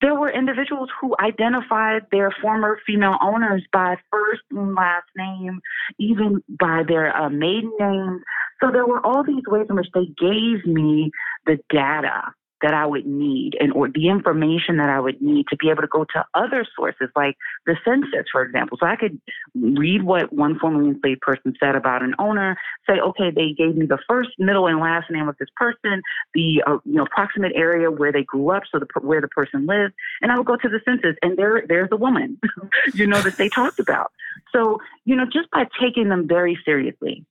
there 0.00 0.14
were 0.14 0.30
individuals 0.30 0.88
who 1.00 1.14
identified 1.20 2.02
their 2.12 2.30
former 2.40 2.78
female 2.86 3.16
owners 3.20 3.64
by 3.72 3.96
first 4.10 4.42
and 4.50 4.74
last 4.74 5.06
name, 5.16 5.60
even 5.98 6.42
by 6.48 6.82
their 6.86 7.14
uh, 7.16 7.28
maiden 7.28 7.72
names. 7.80 8.22
So 8.62 8.70
there 8.70 8.86
were 8.86 9.04
all 9.04 9.24
these 9.24 9.42
ways 9.46 9.66
in 9.68 9.76
which 9.76 9.88
they 9.94 10.06
gave 10.06 10.66
me 10.66 11.10
the 11.46 11.58
data 11.70 12.34
that 12.62 12.74
I 12.74 12.86
would 12.86 13.06
need 13.06 13.56
and 13.60 13.72
or 13.72 13.88
the 13.88 14.08
information 14.08 14.76
that 14.78 14.88
I 14.88 15.00
would 15.00 15.20
need 15.22 15.46
to 15.50 15.56
be 15.56 15.70
able 15.70 15.82
to 15.82 15.88
go 15.88 16.04
to 16.04 16.24
other 16.34 16.66
sources 16.76 17.08
like 17.14 17.36
the 17.66 17.76
census, 17.84 18.26
for 18.30 18.42
example. 18.42 18.78
So 18.80 18.86
I 18.86 18.96
could 18.96 19.20
read 19.54 20.02
what 20.02 20.32
one 20.32 20.58
formerly 20.58 20.90
enslaved 20.90 21.20
person 21.20 21.54
said 21.60 21.76
about 21.76 22.02
an 22.02 22.14
owner, 22.18 22.56
say, 22.88 23.00
okay, 23.00 23.30
they 23.30 23.52
gave 23.52 23.76
me 23.76 23.86
the 23.86 23.98
first, 24.08 24.30
middle, 24.38 24.66
and 24.66 24.80
last 24.80 25.10
name 25.10 25.28
of 25.28 25.36
this 25.38 25.48
person, 25.56 26.02
the 26.34 26.62
uh, 26.66 26.78
you 26.84 26.94
know 26.94 27.06
proximate 27.10 27.52
area 27.54 27.90
where 27.90 28.12
they 28.12 28.24
grew 28.24 28.50
up, 28.50 28.64
so 28.70 28.78
the 28.78 28.86
where 29.00 29.20
the 29.20 29.28
person 29.28 29.66
lived, 29.66 29.94
and 30.20 30.32
I 30.32 30.36
would 30.36 30.46
go 30.46 30.56
to 30.56 30.68
the 30.68 30.80
census, 30.84 31.16
and 31.22 31.36
there 31.36 31.64
there's 31.68 31.90
the 31.90 31.96
woman, 31.96 32.38
you 32.94 33.06
know, 33.06 33.20
that 33.20 33.36
they 33.36 33.48
talked 33.48 33.78
about. 33.78 34.12
So 34.52 34.80
you 35.04 35.16
know, 35.16 35.24
just 35.24 35.50
by 35.50 35.66
taking 35.80 36.08
them 36.08 36.26
very 36.26 36.58
seriously 36.64 37.24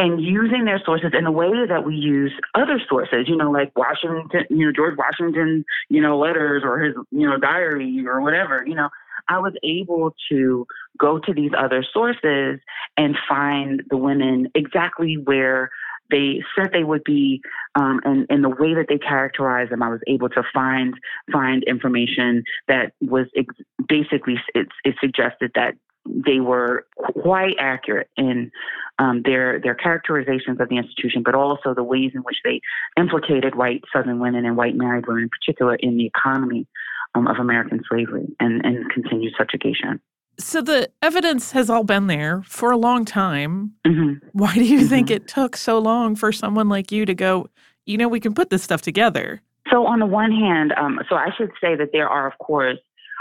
and 0.00 0.18
using 0.18 0.64
their 0.64 0.80
sources 0.82 1.10
in 1.16 1.26
a 1.26 1.30
way 1.30 1.50
that 1.68 1.84
we 1.84 1.94
use 1.94 2.32
other 2.54 2.80
sources, 2.88 3.28
you 3.28 3.36
know, 3.36 3.50
like 3.50 3.70
Washington, 3.76 4.44
you 4.48 4.64
know, 4.64 4.72
George 4.74 4.96
Washington, 4.96 5.62
you 5.90 6.00
know, 6.00 6.18
letters 6.18 6.62
or 6.64 6.78
his, 6.80 6.94
you 7.10 7.28
know, 7.28 7.38
diary 7.38 8.02
or 8.06 8.22
whatever, 8.22 8.64
you 8.66 8.74
know, 8.74 8.88
I 9.28 9.38
was 9.38 9.52
able 9.62 10.14
to 10.30 10.66
go 10.98 11.18
to 11.18 11.34
these 11.34 11.50
other 11.56 11.84
sources 11.92 12.60
and 12.96 13.14
find 13.28 13.82
the 13.90 13.98
women 13.98 14.48
exactly 14.54 15.18
where 15.22 15.70
they 16.10 16.42
said 16.56 16.70
they 16.72 16.82
would 16.82 17.04
be, 17.04 17.42
um, 17.74 18.00
and 18.04 18.26
in 18.30 18.40
the 18.40 18.48
way 18.48 18.74
that 18.74 18.86
they 18.88 18.98
characterized 18.98 19.70
them, 19.70 19.82
I 19.82 19.90
was 19.90 20.00
able 20.08 20.30
to 20.30 20.42
find 20.52 20.94
find 21.30 21.62
information 21.64 22.42
that 22.68 22.94
was 23.00 23.26
ex- 23.36 23.54
basically 23.86 24.40
it, 24.54 24.66
it 24.82 24.96
suggested 25.00 25.52
that 25.54 25.74
they 26.06 26.40
were 26.40 26.86
quite 26.96 27.56
accurate 27.58 28.08
in 28.16 28.50
um, 28.98 29.22
their 29.24 29.60
their 29.60 29.74
characterizations 29.74 30.60
of 30.60 30.68
the 30.68 30.76
institution, 30.76 31.22
but 31.22 31.34
also 31.34 31.74
the 31.74 31.82
ways 31.82 32.12
in 32.14 32.20
which 32.20 32.38
they 32.44 32.60
implicated 32.98 33.54
white 33.54 33.82
Southern 33.92 34.20
women 34.20 34.44
and 34.44 34.56
white 34.56 34.74
married 34.76 35.06
women, 35.06 35.24
in 35.24 35.28
particular, 35.28 35.74
in 35.76 35.96
the 35.96 36.06
economy 36.06 36.66
um, 37.14 37.26
of 37.26 37.36
American 37.36 37.80
slavery 37.88 38.28
and, 38.40 38.64
and 38.64 38.90
continued 38.90 39.32
subjugation. 39.38 40.00
So 40.38 40.62
the 40.62 40.90
evidence 41.02 41.52
has 41.52 41.68
all 41.68 41.84
been 41.84 42.06
there 42.06 42.42
for 42.42 42.70
a 42.70 42.76
long 42.76 43.04
time. 43.04 43.72
Mm-hmm. 43.86 44.26
Why 44.32 44.54
do 44.54 44.64
you 44.64 44.80
mm-hmm. 44.80 44.88
think 44.88 45.10
it 45.10 45.28
took 45.28 45.56
so 45.56 45.78
long 45.78 46.16
for 46.16 46.32
someone 46.32 46.68
like 46.68 46.90
you 46.90 47.04
to 47.04 47.14
go, 47.14 47.48
you 47.84 47.98
know, 47.98 48.08
we 48.08 48.20
can 48.20 48.34
put 48.34 48.50
this 48.50 48.62
stuff 48.62 48.80
together? 48.80 49.42
So, 49.70 49.86
on 49.86 49.98
the 50.00 50.06
one 50.06 50.32
hand, 50.32 50.72
um, 50.76 50.98
so 51.08 51.16
I 51.16 51.28
should 51.36 51.50
say 51.60 51.76
that 51.76 51.90
there 51.92 52.08
are, 52.08 52.26
of 52.26 52.36
course, 52.38 52.78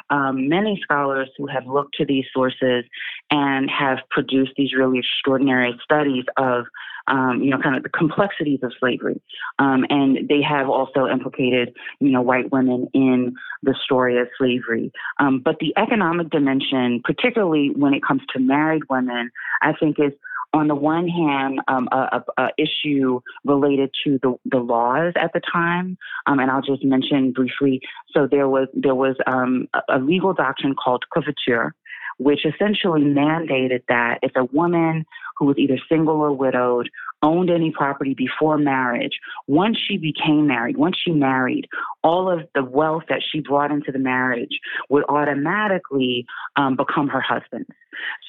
um, 0.10 0.50
many 0.50 0.80
scholars 0.84 1.30
who 1.38 1.48
have 1.48 1.66
looked 1.68 1.96
to 1.96 2.06
these 2.06 2.26
sources 2.34 2.86
and 3.32 3.70
have 3.70 4.00
produced 4.10 4.52
these 4.58 4.74
really 4.74 5.00
extraordinary 5.00 5.80
studies 5.84 6.26
of, 6.38 6.66
um, 7.08 7.42
you 7.42 7.50
know, 7.50 7.58
kind 7.58 7.76
of 7.76 7.84
the 7.84 7.90
complexities 7.90 8.60
of 8.64 8.72
slavery. 8.80 9.22
Um, 9.60 9.86
and 9.90 10.28
they 10.28 10.42
have 10.42 10.70
also 10.70 11.08
implicated, 11.08 11.74
you 12.00 12.12
know, 12.12 12.22
white 12.22 12.52
women 12.52 12.88
in 12.94 13.36
the 13.64 13.76
story 13.84 14.20
of 14.20 14.28
slavery. 14.38 14.92
Um, 15.20 15.40
but 15.44 15.58
the 15.60 15.74
economic 15.78 16.30
dimension, 16.30 17.02
particularly 17.04 17.72
when 17.76 17.94
it 17.94 18.04
comes 18.04 18.22
to 18.34 18.40
married 18.40 18.84
women, 18.90 19.32
I 19.62 19.74
think 19.74 19.98
is 20.00 20.14
on 20.54 20.68
the 20.68 20.76
one 20.76 21.08
hand, 21.08 21.62
um, 21.68 21.88
a, 21.92 22.22
a, 22.38 22.44
a, 22.44 22.50
issue 22.58 23.22
related 23.46 23.92
to 24.04 24.20
the, 24.24 24.36
the 24.46 24.58
laws 24.58 25.14
at 25.16 25.32
the 25.34 25.42
time, 25.42 25.98
um, 26.26 26.40
and 26.40 26.50
I'll 26.50 26.62
just 26.62 26.84
mention 26.84 27.32
briefly. 27.32 27.82
So 28.14 28.28
there 28.30 28.50
was 28.50 28.68
there 28.74 28.96
was 28.96 29.16
um, 29.28 29.68
a, 29.90 30.00
legal 30.00 30.34
doctrine 30.34 30.76
called 30.76 31.04
coverture, 31.14 31.76
which 32.18 32.46
essentially 32.46 33.02
mandated 33.02 33.84
that 33.90 34.20
if 34.24 34.32
a 34.36 34.46
woman 34.46 35.06
who 35.38 35.46
was 35.46 35.58
either 35.58 35.78
single 35.88 36.16
or 36.16 36.34
widowed 36.34 36.90
owned 37.22 37.50
any 37.50 37.72
property 37.72 38.14
before 38.14 38.58
marriage, 38.58 39.20
once 39.48 39.78
she 39.78 39.98
became 39.98 40.48
married, 40.48 40.78
once 40.78 40.98
she 41.04 41.12
married, 41.12 41.68
all 42.04 42.32
of 42.32 42.42
the 42.56 42.64
wealth 42.64 43.04
that 43.10 43.22
she 43.30 43.42
brought 43.42 43.72
into 43.72 43.92
the 43.92 44.00
marriage 44.00 44.60
would 44.90 45.04
automatically 45.10 46.26
um, 46.56 46.76
become 46.76 47.08
her 47.08 47.22
husband's. 47.22 47.68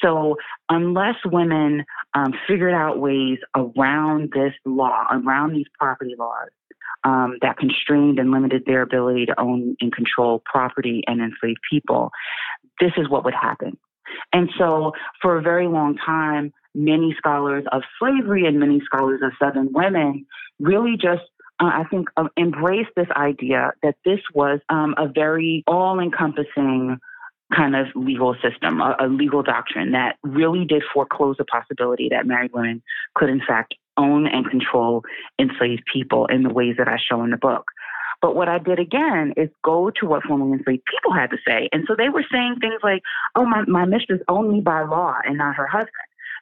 So, 0.02 0.36
unless 0.68 1.14
women 1.24 1.84
um, 2.14 2.32
figured 2.48 2.74
out 2.74 2.98
ways 2.98 3.38
around 3.54 4.32
this 4.34 4.52
law, 4.64 5.06
around 5.12 5.52
these 5.52 5.66
property 5.78 6.16
laws, 6.18 6.48
um, 7.04 7.38
that 7.40 7.56
constrained 7.56 8.18
and 8.18 8.30
limited 8.30 8.64
their 8.66 8.82
ability 8.82 9.26
to 9.26 9.40
own 9.40 9.76
and 9.80 9.92
control 9.92 10.42
property 10.44 11.02
and 11.06 11.20
enslave 11.20 11.56
people, 11.70 12.10
this 12.80 12.92
is 12.96 13.08
what 13.08 13.24
would 13.24 13.34
happen. 13.34 13.78
And 14.32 14.50
so, 14.58 14.92
for 15.22 15.38
a 15.38 15.42
very 15.42 15.68
long 15.68 15.96
time, 15.96 16.52
many 16.74 17.14
scholars 17.16 17.64
of 17.72 17.82
slavery 17.98 18.46
and 18.46 18.60
many 18.60 18.80
scholars 18.84 19.20
of 19.22 19.32
Southern 19.38 19.72
women 19.72 20.26
really 20.58 20.96
just 20.96 21.22
uh, 21.60 21.70
I 21.74 21.84
think, 21.90 22.08
uh, 22.16 22.28
embraced 22.38 22.90
this 22.96 23.08
idea 23.14 23.72
that 23.82 23.94
this 24.04 24.20
was 24.32 24.60
um, 24.70 24.94
a 24.96 25.08
very 25.08 25.62
all 25.66 26.00
encompassing 26.00 26.98
kind 27.54 27.76
of 27.76 27.86
legal 27.94 28.34
system, 28.42 28.80
a, 28.80 28.96
a, 29.00 29.08
legal 29.08 29.42
doctrine 29.42 29.92
that 29.92 30.16
really 30.22 30.64
did 30.64 30.82
foreclose 30.94 31.36
the 31.36 31.44
possibility 31.44 32.08
that 32.10 32.26
married 32.26 32.52
women 32.54 32.82
could, 33.14 33.28
in 33.28 33.42
fact, 33.46 33.74
own 33.96 34.26
and 34.26 34.48
control 34.48 35.02
enslaved 35.38 35.82
people 35.92 36.26
in 36.26 36.42
the 36.44 36.48
ways 36.48 36.76
that 36.78 36.88
I 36.88 36.96
show 36.96 37.22
in 37.22 37.30
the 37.30 37.36
book. 37.36 37.64
But 38.22 38.36
what 38.36 38.48
I 38.48 38.58
did 38.58 38.78
again 38.78 39.34
is 39.36 39.48
go 39.64 39.90
to 39.98 40.06
what 40.06 40.22
formerly 40.22 40.52
enslaved 40.58 40.84
people 40.84 41.12
had 41.12 41.30
to 41.30 41.38
say. 41.46 41.68
And 41.72 41.84
so 41.88 41.94
they 41.96 42.08
were 42.08 42.24
saying 42.30 42.56
things 42.60 42.80
like, 42.82 43.02
oh, 43.34 43.44
my, 43.44 43.64
my 43.66 43.84
mistress 43.84 44.20
owned 44.28 44.52
me 44.52 44.60
by 44.60 44.82
law 44.82 45.16
and 45.24 45.38
not 45.38 45.56
her 45.56 45.66
husband. 45.66 45.90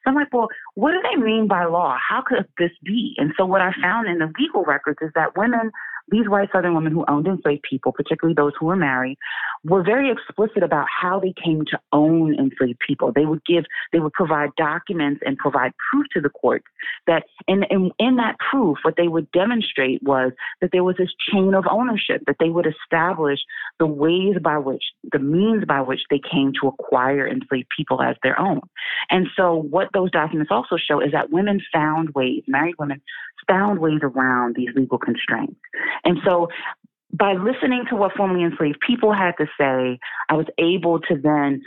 So 0.05 0.11
I'm 0.11 0.15
like, 0.15 0.33
well, 0.33 0.49
what 0.75 0.93
do 0.93 1.03
they 1.03 1.21
mean 1.21 1.49
by 1.49 1.65
law? 1.65 1.97
How 1.97 2.23
could 2.23 2.47
this 2.59 2.71
be? 2.83 3.15
And 3.19 3.33
so 3.37 3.45
what 3.45 3.61
I 3.61 3.73
found 3.83 4.09
in 4.09 4.19
the 4.19 4.33
legal 4.39 4.65
records 4.65 4.99
is 5.03 5.11
that 5.15 5.37
women 5.37 5.71
these 6.11 6.29
white 6.29 6.49
Southern 6.53 6.75
women 6.75 6.93
who 6.93 7.05
owned 7.09 7.27
enslaved 7.27 7.63
people, 7.69 7.93
particularly 7.93 8.35
those 8.35 8.53
who 8.59 8.67
were 8.67 8.77
married, 8.77 9.19
were 9.65 9.83
very 9.83 10.11
explicit 10.11 10.63
about 10.63 10.87
how 10.89 11.21
they 11.21 11.35
came 11.43 11.65
to 11.67 11.79
own 11.93 12.35
enslaved 12.39 12.79
people. 12.87 13.13
They 13.13 13.27
would 13.27 13.45
give, 13.45 13.65
they 13.93 13.99
would 13.99 14.13
provide 14.13 14.51
documents 14.57 15.21
and 15.25 15.37
provide 15.37 15.73
proof 15.91 16.07
to 16.15 16.21
the 16.21 16.29
court 16.29 16.63
that, 17.07 17.25
in, 17.47 17.65
in 17.99 18.17
that 18.17 18.37
proof, 18.39 18.79
what 18.83 18.95
they 18.97 19.09
would 19.09 19.31
demonstrate 19.33 20.03
was 20.03 20.33
that 20.61 20.71
there 20.73 20.85
was 20.85 20.97
this 20.97 21.13
chain 21.31 21.55
of 21.55 21.65
ownership, 21.71 22.23
that 22.27 22.37
they 22.39 22.51
would 22.51 22.67
establish 22.67 23.41
the 23.79 23.87
ways 23.87 24.37
by 24.43 24.59
which, 24.59 24.85
the 25.13 25.19
means 25.19 25.65
by 25.65 25.81
which 25.81 26.01
they 26.11 26.21
came 26.21 26.53
to 26.61 26.69
acquire 26.69 27.29
enslaved 27.29 27.69
people 27.77 28.01
as 28.03 28.17
their 28.23 28.39
own. 28.39 28.61
And 29.11 29.27
so, 29.37 29.67
what 29.71 29.89
those 29.93 30.11
documents 30.11 30.51
also 30.53 30.77
show 30.77 31.01
is 31.01 31.13
that 31.13 31.31
women 31.31 31.61
found 31.73 32.11
ways, 32.11 32.43
married 32.47 32.77
women 32.79 33.01
found 33.49 33.79
ways 33.79 34.01
around 34.03 34.55
these 34.57 34.69
legal 34.77 34.99
constraints. 34.99 35.57
And 36.05 36.19
so 36.25 36.49
by 37.13 37.35
listening 37.35 37.85
to 37.91 37.97
what 37.97 38.13
formerly 38.17 38.45
enslaved 38.45 38.79
people 38.87 39.13
had 39.13 39.33
to 39.39 39.47
say, 39.59 39.99
I 40.29 40.35
was 40.35 40.47
able 40.59 41.01
to 41.01 41.17
then 41.17 41.63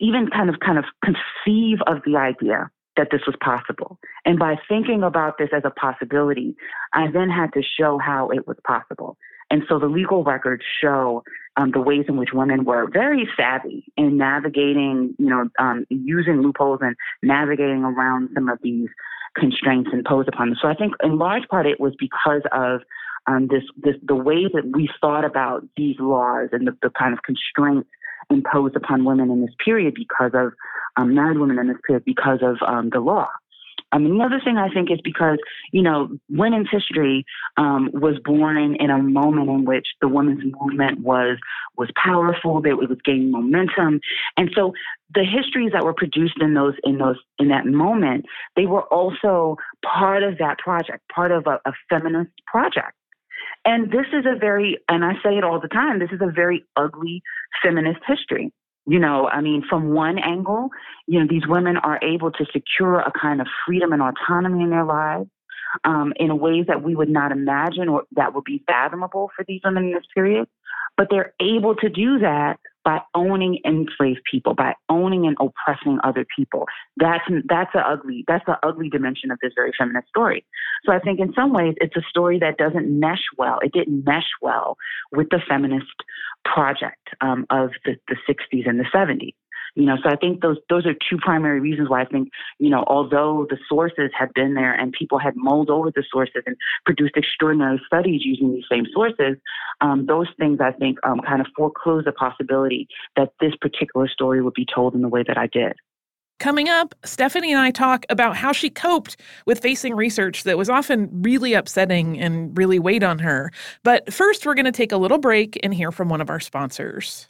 even 0.00 0.28
kind 0.28 0.50
of 0.50 0.56
kind 0.60 0.78
of 0.78 0.84
conceive 1.04 1.78
of 1.86 1.98
the 2.04 2.16
idea 2.16 2.70
that 2.96 3.08
this 3.10 3.22
was 3.26 3.36
possible. 3.42 3.98
And 4.24 4.38
by 4.38 4.56
thinking 4.68 5.02
about 5.02 5.38
this 5.38 5.48
as 5.56 5.62
a 5.64 5.70
possibility, 5.70 6.54
I 6.92 7.10
then 7.10 7.30
had 7.30 7.52
to 7.54 7.62
show 7.62 7.98
how 7.98 8.28
it 8.28 8.46
was 8.46 8.56
possible. 8.66 9.16
And 9.50 9.62
so 9.68 9.78
the 9.78 9.86
legal 9.86 10.24
records 10.24 10.62
show 10.82 11.24
um, 11.56 11.72
the 11.72 11.80
ways 11.80 12.06
in 12.08 12.16
which 12.16 12.30
women 12.32 12.64
were 12.64 12.88
very 12.90 13.28
savvy 13.36 13.84
in 13.96 14.16
navigating, 14.16 15.14
you 15.18 15.26
know, 15.26 15.48
um, 15.58 15.86
using 15.90 16.42
loopholes 16.42 16.80
and 16.82 16.96
navigating 17.22 17.84
around 17.84 18.30
some 18.34 18.48
of 18.48 18.58
these 18.62 18.88
constraints 19.36 19.90
imposed 19.92 20.28
upon 20.28 20.50
them. 20.50 20.58
So 20.60 20.68
I 20.68 20.74
think 20.74 20.94
in 21.02 21.18
large 21.18 21.46
part 21.48 21.66
it 21.66 21.80
was 21.80 21.94
because 21.98 22.42
of 22.52 22.80
um, 23.26 23.48
this, 23.48 23.62
this, 23.76 23.96
the 24.02 24.14
way 24.14 24.44
that 24.52 24.70
we 24.72 24.88
thought 25.00 25.24
about 25.24 25.64
these 25.76 25.96
laws 25.98 26.48
and 26.52 26.66
the, 26.66 26.76
the 26.82 26.90
kind 26.90 27.12
of 27.12 27.22
constraints 27.22 27.88
imposed 28.30 28.76
upon 28.76 29.04
women 29.04 29.30
in 29.30 29.42
this 29.42 29.54
period 29.64 29.94
because 29.94 30.32
of 30.34 30.52
um, 30.96 31.14
married 31.14 31.38
women 31.38 31.58
in 31.58 31.68
this 31.68 31.76
period 31.86 32.04
because 32.04 32.38
of 32.42 32.56
um, 32.66 32.90
the 32.90 33.00
law. 33.00 33.28
I 33.92 33.98
mean, 33.98 34.16
the 34.16 34.24
other 34.24 34.40
thing 34.42 34.56
I 34.56 34.70
think 34.70 34.90
is 34.90 35.00
because, 35.04 35.38
you 35.70 35.82
know, 35.82 36.08
women's 36.30 36.68
history 36.70 37.26
um, 37.58 37.90
was 37.92 38.18
born 38.24 38.56
in, 38.56 38.74
in, 38.76 38.88
a 38.88 39.02
moment 39.02 39.50
in 39.50 39.66
which 39.66 39.86
the 40.00 40.08
women's 40.08 40.42
movement 40.60 41.00
was 41.00 41.36
was 41.76 41.90
powerful, 42.02 42.62
that 42.62 42.70
it 42.70 42.88
was 42.88 42.98
gaining 43.04 43.30
momentum, 43.30 44.00
and 44.36 44.50
so 44.54 44.72
the 45.14 45.24
histories 45.24 45.72
that 45.72 45.84
were 45.84 45.92
produced 45.92 46.40
in 46.40 46.54
those 46.54 46.74
in 46.84 46.98
those 46.98 47.16
in 47.38 47.48
that 47.48 47.66
moment, 47.66 48.24
they 48.56 48.64
were 48.64 48.84
also 48.84 49.56
part 49.84 50.22
of 50.22 50.38
that 50.38 50.58
project, 50.58 51.00
part 51.14 51.30
of 51.30 51.46
a, 51.46 51.60
a 51.66 51.72
feminist 51.90 52.30
project. 52.46 52.92
And 53.64 53.92
this 53.92 54.06
is 54.12 54.24
a 54.26 54.36
very, 54.38 54.78
and 54.88 55.04
I 55.04 55.12
say 55.22 55.36
it 55.36 55.44
all 55.44 55.60
the 55.60 55.68
time, 55.68 55.98
this 55.98 56.10
is 56.12 56.20
a 56.20 56.30
very 56.30 56.64
ugly 56.76 57.22
feminist 57.62 58.00
history. 58.06 58.52
You 58.86 58.98
know, 58.98 59.28
I 59.28 59.40
mean, 59.40 59.62
from 59.68 59.90
one 59.94 60.18
angle, 60.18 60.70
you 61.06 61.20
know, 61.20 61.26
these 61.30 61.46
women 61.46 61.76
are 61.76 62.00
able 62.02 62.32
to 62.32 62.44
secure 62.52 62.98
a 62.98 63.12
kind 63.12 63.40
of 63.40 63.46
freedom 63.64 63.92
and 63.92 64.02
autonomy 64.02 64.64
in 64.64 64.70
their 64.70 64.84
lives 64.84 65.28
um, 65.84 66.12
in 66.16 66.36
ways 66.38 66.66
that 66.66 66.82
we 66.82 66.96
would 66.96 67.08
not 67.08 67.30
imagine 67.30 67.88
or 67.88 68.04
that 68.16 68.34
would 68.34 68.44
be 68.44 68.62
fathomable 68.66 69.30
for 69.36 69.44
these 69.46 69.60
women 69.64 69.84
in 69.84 69.92
this 69.92 70.04
period. 70.12 70.48
But 70.96 71.08
they're 71.10 71.32
able 71.40 71.76
to 71.76 71.88
do 71.88 72.18
that 72.18 72.58
by 72.84 73.00
owning 73.14 73.58
enslaved 73.64 74.22
people, 74.30 74.54
by 74.54 74.74
owning 74.88 75.26
and 75.26 75.36
oppressing 75.40 75.98
other 76.04 76.26
people. 76.36 76.66
That's 76.96 77.24
that's 77.46 77.74
a 77.74 77.80
ugly 77.80 78.24
that's 78.26 78.44
the 78.46 78.58
ugly 78.62 78.88
dimension 78.88 79.30
of 79.30 79.38
this 79.42 79.52
very 79.54 79.72
feminist 79.76 80.08
story. 80.08 80.44
So 80.84 80.92
I 80.92 80.98
think 80.98 81.20
in 81.20 81.32
some 81.34 81.52
ways 81.52 81.74
it's 81.78 81.96
a 81.96 82.02
story 82.08 82.38
that 82.40 82.58
doesn't 82.58 82.88
mesh 82.88 83.24
well. 83.36 83.58
It 83.62 83.72
didn't 83.72 84.04
mesh 84.04 84.30
well 84.40 84.76
with 85.12 85.28
the 85.30 85.40
feminist 85.48 85.86
project 86.44 87.08
um, 87.20 87.46
of 87.50 87.70
the, 87.84 87.96
the 88.08 88.16
60s 88.28 88.68
and 88.68 88.80
the 88.80 88.86
70s. 88.94 89.34
You 89.74 89.86
know, 89.86 89.96
so 90.02 90.10
I 90.10 90.16
think 90.16 90.42
those 90.42 90.58
those 90.68 90.84
are 90.84 90.92
two 90.92 91.16
primary 91.16 91.58
reasons 91.58 91.88
why 91.88 92.02
I 92.02 92.04
think, 92.04 92.28
you 92.58 92.68
know, 92.68 92.84
although 92.86 93.46
the 93.48 93.56
sources 93.68 94.10
have 94.18 94.28
been 94.34 94.52
there 94.52 94.74
and 94.74 94.92
people 94.92 95.18
had 95.18 95.34
mulled 95.34 95.70
over 95.70 95.90
the 95.90 96.04
sources 96.12 96.42
and 96.44 96.56
produced 96.84 97.16
extraordinary 97.16 97.80
studies 97.86 98.20
using 98.22 98.52
these 98.52 98.64
same 98.70 98.84
sources, 98.92 99.36
um, 99.80 100.04
those 100.06 100.28
things 100.38 100.58
I 100.60 100.72
think 100.72 100.98
um, 101.04 101.20
kind 101.26 101.40
of 101.40 101.46
foreclose 101.56 102.04
the 102.04 102.12
possibility 102.12 102.86
that 103.16 103.32
this 103.40 103.54
particular 103.60 104.08
story 104.08 104.42
would 104.42 104.54
be 104.54 104.66
told 104.66 104.94
in 104.94 105.00
the 105.00 105.08
way 105.08 105.24
that 105.26 105.38
I 105.38 105.46
did. 105.46 105.72
Coming 106.38 106.68
up, 106.68 106.94
Stephanie 107.04 107.52
and 107.52 107.60
I 107.60 107.70
talk 107.70 108.04
about 108.10 108.36
how 108.36 108.52
she 108.52 108.68
coped 108.68 109.16
with 109.46 109.60
facing 109.60 109.94
research 109.94 110.42
that 110.42 110.58
was 110.58 110.68
often 110.68 111.08
really 111.22 111.54
upsetting 111.54 112.18
and 112.18 112.58
really 112.58 112.80
weighed 112.80 113.04
on 113.04 113.20
her. 113.20 113.52
But 113.84 114.12
first, 114.12 114.44
we're 114.44 114.54
going 114.54 114.64
to 114.66 114.72
take 114.72 114.92
a 114.92 114.96
little 114.96 115.18
break 115.18 115.58
and 115.62 115.72
hear 115.72 115.92
from 115.92 116.08
one 116.08 116.20
of 116.20 116.28
our 116.30 116.40
sponsors. 116.40 117.28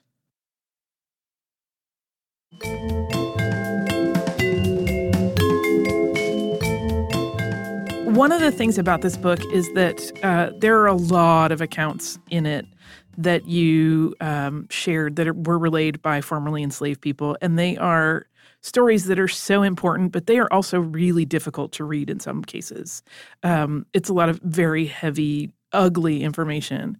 One 8.13 8.31
of 8.31 8.41
the 8.41 8.53
things 8.53 8.77
about 8.77 9.01
this 9.01 9.17
book 9.17 9.41
is 9.53 9.73
that 9.73 10.13
uh, 10.23 10.51
there 10.59 10.79
are 10.79 10.87
a 10.87 10.95
lot 10.95 11.51
of 11.51 11.61
accounts 11.61 12.19
in 12.31 12.45
it 12.45 12.67
that 13.17 13.47
you 13.47 14.15
um, 14.21 14.67
shared 14.71 15.17
that 15.17 15.47
were 15.47 15.59
relayed 15.59 16.03
by 16.03 16.21
formerly 16.21 16.63
enslaved 16.63 17.01
people, 17.01 17.37
and 17.41 17.59
they 17.59 17.77
are 17.79 18.27
stories 18.61 19.07
that 19.07 19.19
are 19.19 19.29
so 19.29 19.63
important, 19.63 20.13
but 20.13 20.27
they 20.27 20.39
are 20.39 20.49
also 20.53 20.79
really 20.79 21.25
difficult 21.25 21.73
to 21.73 21.85
read 21.85 22.09
in 22.09 22.21
some 22.21 22.45
cases. 22.45 23.03
Um, 23.43 23.87
it's 23.93 24.09
a 24.09 24.15
lot 24.15 24.29
of 24.29 24.39
very 24.41 24.87
heavy, 24.87 25.53
ugly 25.73 26.23
information. 26.23 26.99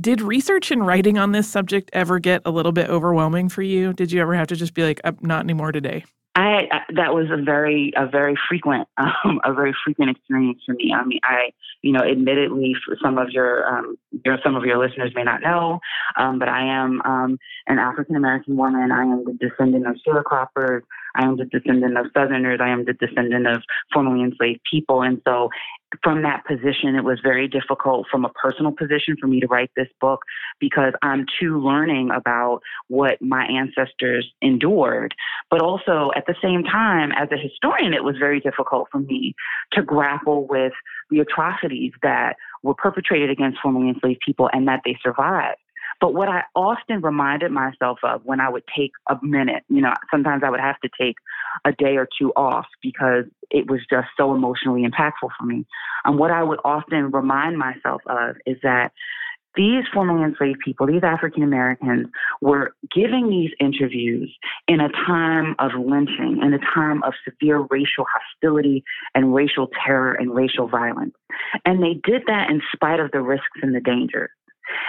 Did 0.00 0.20
research 0.20 0.70
and 0.70 0.86
writing 0.86 1.18
on 1.18 1.32
this 1.32 1.48
subject 1.48 1.90
ever 1.92 2.20
get 2.20 2.42
a 2.44 2.52
little 2.52 2.70
bit 2.70 2.88
overwhelming 2.88 3.48
for 3.48 3.62
you? 3.62 3.92
Did 3.92 4.12
you 4.12 4.20
ever 4.20 4.34
have 4.34 4.46
to 4.48 4.56
just 4.56 4.74
be 4.74 4.84
like, 4.84 5.00
not 5.22 5.40
anymore 5.40 5.72
today? 5.72 6.04
I, 6.36 6.68
that 6.94 7.14
was 7.14 7.26
a 7.30 7.42
very 7.42 7.92
a 7.96 8.06
very 8.06 8.36
frequent 8.48 8.86
um, 8.96 9.40
a 9.44 9.52
very 9.52 9.74
frequent 9.84 10.10
experience 10.16 10.60
for 10.64 10.74
me. 10.74 10.94
I 10.94 11.04
mean, 11.04 11.18
I 11.24 11.50
you 11.82 11.92
know, 11.92 12.00
admittedly, 12.00 12.74
some 13.02 13.18
of 13.18 13.30
your 13.30 13.66
um, 13.66 13.96
your 14.24 14.38
some 14.42 14.56
of 14.56 14.64
your 14.64 14.78
listeners 14.78 15.12
may 15.14 15.22
not 15.22 15.40
know, 15.42 15.78
um, 16.16 16.38
but 16.38 16.48
I 16.48 16.62
am 16.64 17.00
um, 17.02 17.38
an 17.66 17.78
African 17.78 18.16
American 18.16 18.56
woman. 18.56 18.90
I 18.90 19.02
am 19.02 19.24
the 19.24 19.32
descendant 19.32 19.86
of 19.86 19.96
sharecroppers. 20.06 20.82
I 21.14 21.24
am 21.24 21.36
the 21.36 21.44
descendant 21.44 21.96
of 21.96 22.06
Southerners. 22.14 22.60
I 22.62 22.70
am 22.70 22.84
the 22.84 22.94
descendant 22.94 23.46
of 23.46 23.62
formerly 23.92 24.24
enslaved 24.24 24.60
people. 24.70 25.02
And 25.02 25.20
so, 25.26 25.50
from 26.02 26.22
that 26.22 26.44
position, 26.46 26.94
it 26.96 27.04
was 27.04 27.18
very 27.22 27.48
difficult 27.48 28.06
from 28.10 28.24
a 28.24 28.28
personal 28.30 28.72
position 28.72 29.16
for 29.20 29.26
me 29.26 29.40
to 29.40 29.46
write 29.46 29.70
this 29.76 29.88
book 30.00 30.20
because 30.60 30.92
I'm 31.02 31.24
too 31.40 31.60
learning 31.60 32.10
about 32.14 32.60
what 32.88 33.20
my 33.22 33.46
ancestors 33.46 34.30
endured. 34.42 35.14
But 35.50 35.62
also, 35.62 36.10
at 36.14 36.26
the 36.26 36.34
same 36.42 36.62
time, 36.62 37.12
as 37.12 37.28
a 37.32 37.38
historian, 37.38 37.94
it 37.94 38.04
was 38.04 38.16
very 38.18 38.40
difficult 38.40 38.88
for 38.92 38.98
me 38.98 39.34
to 39.72 39.82
grapple 39.82 40.46
with 40.46 40.72
the 41.10 41.20
atrocities 41.20 41.92
that 42.02 42.36
were 42.62 42.74
perpetrated 42.74 43.30
against 43.30 43.58
formerly 43.62 43.88
enslaved 43.88 44.20
people 44.24 44.50
and 44.52 44.68
that 44.68 44.80
they 44.84 44.98
survived. 45.02 45.58
But 46.00 46.14
what 46.14 46.28
I 46.28 46.42
often 46.54 47.00
reminded 47.00 47.50
myself 47.50 47.98
of 48.02 48.22
when 48.24 48.40
I 48.40 48.48
would 48.48 48.64
take 48.76 48.92
a 49.10 49.16
minute, 49.22 49.64
you 49.68 49.80
know, 49.80 49.92
sometimes 50.10 50.42
I 50.44 50.50
would 50.50 50.60
have 50.60 50.78
to 50.80 50.88
take 51.00 51.16
a 51.64 51.72
day 51.72 51.96
or 51.96 52.08
two 52.18 52.32
off 52.36 52.66
because 52.82 53.24
it 53.50 53.68
was 53.70 53.80
just 53.90 54.08
so 54.16 54.34
emotionally 54.34 54.86
impactful 54.86 55.30
for 55.38 55.44
me. 55.44 55.66
And 56.04 56.18
what 56.18 56.30
I 56.30 56.42
would 56.42 56.60
often 56.64 57.10
remind 57.10 57.58
myself 57.58 58.02
of 58.06 58.36
is 58.46 58.58
that 58.62 58.92
these 59.56 59.82
formerly 59.92 60.22
enslaved 60.22 60.60
people, 60.64 60.86
these 60.86 61.02
African 61.02 61.42
Americans, 61.42 62.06
were 62.40 62.74
giving 62.94 63.28
these 63.28 63.50
interviews 63.58 64.32
in 64.68 64.80
a 64.80 64.88
time 64.88 65.56
of 65.58 65.72
lynching, 65.74 66.38
in 66.42 66.54
a 66.54 66.58
time 66.74 67.02
of 67.02 67.14
severe 67.24 67.66
racial 67.70 68.04
hostility 68.06 68.84
and 69.16 69.34
racial 69.34 69.68
terror 69.84 70.12
and 70.12 70.32
racial 70.32 70.68
violence. 70.68 71.14
And 71.64 71.82
they 71.82 72.00
did 72.04 72.22
that 72.28 72.50
in 72.50 72.62
spite 72.72 73.00
of 73.00 73.10
the 73.10 73.20
risks 73.20 73.58
and 73.60 73.74
the 73.74 73.80
dangers. 73.80 74.30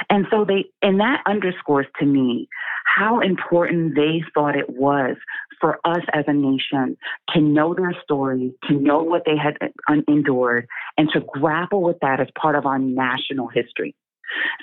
And 0.10 0.26
so 0.32 0.46
they, 0.46 0.66
and 0.82 1.00
that 1.00 1.22
underscores 1.26 1.88
to 2.00 2.06
me 2.06 2.48
how 2.86 3.20
important 3.20 3.96
they 3.96 4.24
thought 4.34 4.56
it 4.56 4.70
was 4.70 5.16
for 5.60 5.80
us 5.86 6.04
as 6.14 6.26
a 6.28 6.34
nation 6.34 6.98
to 7.34 7.42
know 7.42 7.74
their 7.74 7.96
story, 8.04 8.54
to 8.68 8.74
know 8.74 9.04
what 9.04 9.24
they 9.26 9.38
had 9.38 9.58
uh, 9.62 9.96
endured, 10.08 10.68
and 10.98 11.10
to 11.14 11.22
grapple 11.22 11.82
with 11.82 11.98
that 12.02 12.20
as 12.20 12.28
part 12.40 12.56
of 12.56 12.66
our 12.66 12.80
national 12.80 13.48
history. 13.48 13.96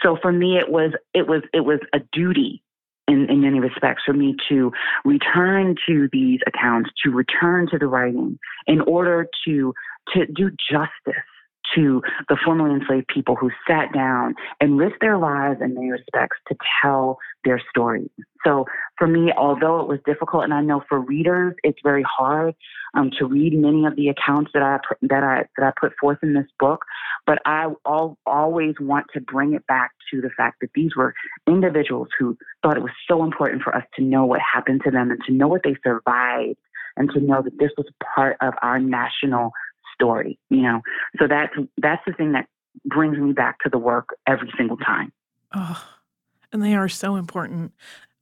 So 0.03 0.17
for 0.21 0.33
me, 0.33 0.59
it 0.59 0.71
was, 0.71 0.93
it 1.13 1.27
was, 1.29 1.43
it 1.53 1.65
was 1.65 1.81
a 1.93 1.99
duty 2.13 2.63
in, 3.09 3.29
in 3.31 3.43
many 3.43 3.61
respects 3.61 4.03
for 4.05 4.13
me 4.13 4.35
to 4.49 4.73
return 5.05 5.77
to 5.87 6.09
these 6.13 6.41
accounts, 6.47 6.91
to 7.05 7.11
return 7.11 7.69
to 7.71 7.79
the 7.79 7.87
writing 7.87 8.39
in 8.67 8.81
order 8.81 9.29
to, 9.47 9.75
to 10.15 10.27
do 10.27 10.51
justice 10.71 11.23
to 11.75 12.03
the 12.29 12.37
formerly 12.45 12.75
enslaved 12.75 13.09
people 13.09 13.37
who 13.37 13.51
sat 13.69 13.93
down 13.93 14.35
and 14.61 14.79
risked 14.79 15.01
their 15.01 15.19
lives 15.19 15.61
in 15.61 15.75
many 15.75 15.91
respects 15.91 16.37
to 16.49 16.57
tell 16.83 17.19
their 17.45 17.61
stories. 17.71 18.11
So 18.45 18.67
for 18.97 19.07
me, 19.07 19.33
although 19.37 19.81
it 19.81 19.89
was 19.89 19.99
difficult, 20.07 20.45
and 20.45 20.55
I 20.55 20.63
know 20.63 20.83
for 20.89 21.01
readers 21.01 21.55
it's 21.65 21.79
very 21.83 22.05
hard 22.05 22.55
um, 22.95 23.11
to 23.19 23.27
read 23.27 23.53
many 23.55 23.87
of 23.87 23.97
the 23.97 24.09
accounts 24.09 24.51
that 24.55 24.63
I 24.63 24.79
that 25.03 25.23
I 25.23 25.45
that 25.57 25.67
I 25.67 25.73
put 25.81 25.93
forth 26.01 26.19
in 26.23 26.35
this 26.35 26.47
book, 26.59 26.85
but 27.27 27.39
I 27.45 27.67
all, 27.85 28.19
always 28.25 28.75
want 28.81 29.07
to 29.15 29.21
bring 29.21 29.55
it 29.55 29.67
back 29.67 29.91
to 30.13 30.21
the 30.21 30.31
fact 30.37 30.61
that 30.61 30.71
these 30.75 30.95
were 30.97 31.15
individuals 31.47 32.09
who 32.19 32.37
thought 32.63 32.77
it 32.77 32.83
was 32.83 32.93
so 33.09 33.25
important 33.25 33.63
for 33.63 33.75
us 33.75 33.85
to 33.97 34.05
know 34.05 34.25
what 34.25 34.41
happened 34.41 34.83
to 34.85 34.91
them 34.91 35.11
and 35.11 35.21
to 35.27 35.33
know 35.33 35.49
what 35.49 35.63
they 35.65 35.77
survived 35.83 36.59
and 36.97 37.11
to 37.11 37.21
know 37.21 37.43
that 37.43 37.59
this 37.59 37.71
was 37.77 37.87
part 38.15 38.37
of 38.41 38.55
our 38.63 38.79
national 38.79 39.51
story, 39.97 40.39
you 40.51 40.63
know. 40.63 40.81
So 41.19 41.27
that's 41.29 41.53
that's 41.79 42.03
the 42.07 42.13
thing 42.13 42.33
that 42.33 42.47
brings 42.85 43.19
me 43.19 43.33
back 43.33 43.59
to 43.61 43.69
the 43.69 43.79
work 43.79 44.11
every 44.27 44.53
single 44.57 44.77
time. 44.77 45.13
Oh, 45.55 45.83
and 46.53 46.63
they 46.63 46.75
are 46.75 46.89
so 46.89 47.17
important. 47.17 47.73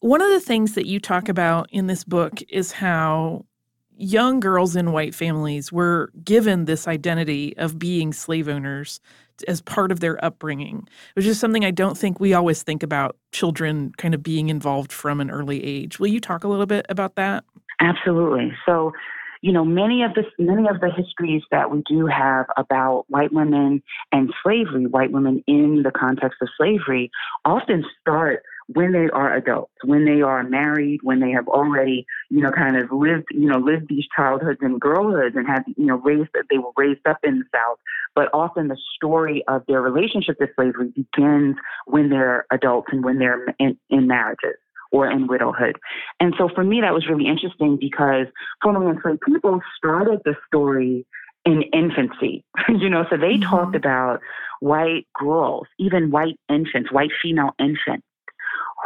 One 0.00 0.22
of 0.22 0.30
the 0.30 0.40
things 0.40 0.74
that 0.74 0.86
you 0.86 1.00
talk 1.00 1.28
about 1.28 1.68
in 1.70 1.86
this 1.86 2.04
book 2.04 2.40
is 2.48 2.72
how 2.72 3.46
young 3.96 4.40
girls 4.40 4.76
in 4.76 4.92
white 4.92 5.14
families 5.14 5.72
were 5.72 6.10
given 6.24 6.64
this 6.64 6.88
identity 6.88 7.56
of 7.56 7.78
being 7.78 8.12
slave 8.12 8.48
owners 8.48 9.00
as 9.48 9.60
part 9.60 9.90
of 9.90 10.00
their 10.00 10.22
upbringing, 10.24 10.88
which 11.14 11.26
is 11.26 11.38
something 11.38 11.64
I 11.64 11.70
don't 11.70 11.96
think 11.96 12.20
we 12.20 12.34
always 12.34 12.62
think 12.62 12.82
about 12.82 13.16
children 13.32 13.92
kind 13.96 14.14
of 14.14 14.22
being 14.22 14.48
involved 14.48 14.92
from 14.92 15.20
an 15.20 15.30
early 15.30 15.64
age. 15.64 15.98
Will 15.98 16.08
you 16.08 16.20
talk 16.20 16.44
a 16.44 16.48
little 16.48 16.66
bit 16.66 16.86
about 16.88 17.16
that? 17.16 17.44
Absolutely. 17.80 18.52
So, 18.66 18.92
you 19.44 19.52
know, 19.52 19.62
many 19.62 20.02
of 20.02 20.14
the 20.14 20.24
many 20.38 20.66
of 20.68 20.80
the 20.80 20.88
histories 20.90 21.42
that 21.50 21.70
we 21.70 21.82
do 21.86 22.06
have 22.06 22.46
about 22.56 23.04
white 23.08 23.30
women 23.30 23.82
and 24.10 24.32
slavery, 24.42 24.86
white 24.86 25.12
women 25.12 25.44
in 25.46 25.82
the 25.82 25.90
context 25.90 26.38
of 26.40 26.48
slavery, 26.56 27.10
often 27.44 27.84
start 28.00 28.42
when 28.68 28.92
they 28.92 29.10
are 29.12 29.36
adults, 29.36 29.74
when 29.84 30.06
they 30.06 30.22
are 30.22 30.42
married, 30.44 31.00
when 31.02 31.20
they 31.20 31.30
have 31.32 31.46
already, 31.46 32.06
you 32.30 32.40
know, 32.40 32.52
kind 32.52 32.78
of 32.78 32.90
lived, 32.90 33.26
you 33.32 33.46
know, 33.46 33.58
lived 33.58 33.88
these 33.90 34.06
childhoods 34.16 34.60
and 34.62 34.80
girlhoods 34.80 35.36
and 35.36 35.46
had, 35.46 35.64
you 35.76 35.84
know, 35.84 35.96
raised 35.96 36.30
that 36.32 36.44
they 36.50 36.56
were 36.56 36.72
raised 36.78 37.06
up 37.06 37.18
in 37.22 37.40
the 37.40 37.44
South. 37.54 37.78
But 38.14 38.30
often 38.32 38.68
the 38.68 38.78
story 38.96 39.44
of 39.46 39.62
their 39.68 39.82
relationship 39.82 40.38
to 40.38 40.46
slavery 40.56 40.88
begins 40.96 41.56
when 41.84 42.08
they're 42.08 42.46
adults 42.50 42.88
and 42.92 43.04
when 43.04 43.18
they're 43.18 43.44
in, 43.58 43.76
in 43.90 44.06
marriages 44.06 44.56
or 44.94 45.10
in 45.10 45.26
widowhood. 45.26 45.76
And 46.20 46.34
so 46.38 46.48
for 46.48 46.62
me, 46.62 46.80
that 46.80 46.94
was 46.94 47.08
really 47.08 47.26
interesting 47.26 47.76
because 47.80 48.28
formerly 48.62 48.92
enslaved 48.92 49.22
people 49.26 49.60
started 49.76 50.20
the 50.24 50.36
story 50.46 51.04
in 51.44 51.62
infancy, 51.72 52.44
you 52.68 52.88
know, 52.88 53.04
so 53.10 53.16
they 53.16 53.34
mm-hmm. 53.34 53.50
talked 53.50 53.74
about 53.74 54.20
white 54.60 55.06
girls, 55.18 55.66
even 55.80 56.12
white 56.12 56.38
infants, 56.48 56.92
white 56.92 57.10
female 57.20 57.50
infants 57.58 58.06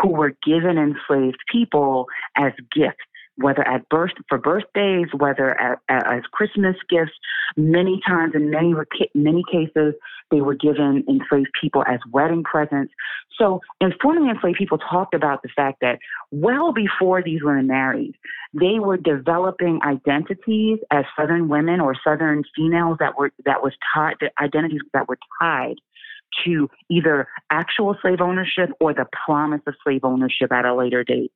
who 0.00 0.08
were 0.08 0.32
given 0.46 0.78
enslaved 0.78 1.38
people 1.52 2.06
as 2.36 2.52
gifts 2.72 3.04
whether 3.38 3.66
at 3.66 3.88
birth 3.88 4.12
for 4.28 4.38
birthdays, 4.38 5.06
whether 5.16 5.58
at, 5.60 5.78
as 5.88 6.22
Christmas 6.32 6.76
gifts. 6.88 7.12
Many 7.56 8.00
times, 8.06 8.34
in 8.34 8.50
many 8.50 8.74
many 9.14 9.42
cases, 9.50 9.94
they 10.30 10.40
were 10.40 10.54
given 10.54 11.04
enslaved 11.08 11.50
people 11.58 11.82
as 11.86 12.00
wedding 12.10 12.42
presents. 12.42 12.92
So, 13.38 13.60
informally 13.80 14.30
enslaved 14.30 14.58
people 14.58 14.78
talked 14.78 15.14
about 15.14 15.42
the 15.42 15.48
fact 15.54 15.78
that 15.80 15.98
well 16.30 16.72
before 16.72 17.22
these 17.22 17.42
women 17.42 17.66
married, 17.66 18.14
they 18.52 18.78
were 18.78 18.96
developing 18.96 19.80
identities 19.84 20.78
as 20.90 21.04
Southern 21.16 21.48
women 21.48 21.80
or 21.80 21.94
Southern 22.04 22.44
females 22.54 22.98
that 23.00 23.16
were 23.18 23.32
that 23.44 23.62
was 23.62 23.72
tied 23.94 24.16
identities 24.40 24.80
that 24.92 25.08
were 25.08 25.18
tied 25.40 25.76
to 26.44 26.68
either 26.90 27.26
actual 27.50 27.96
slave 28.02 28.20
ownership 28.20 28.70
or 28.80 28.92
the 28.92 29.06
promise 29.24 29.62
of 29.66 29.74
slave 29.82 30.04
ownership 30.04 30.52
at 30.52 30.64
a 30.64 30.74
later 30.74 31.02
date. 31.04 31.32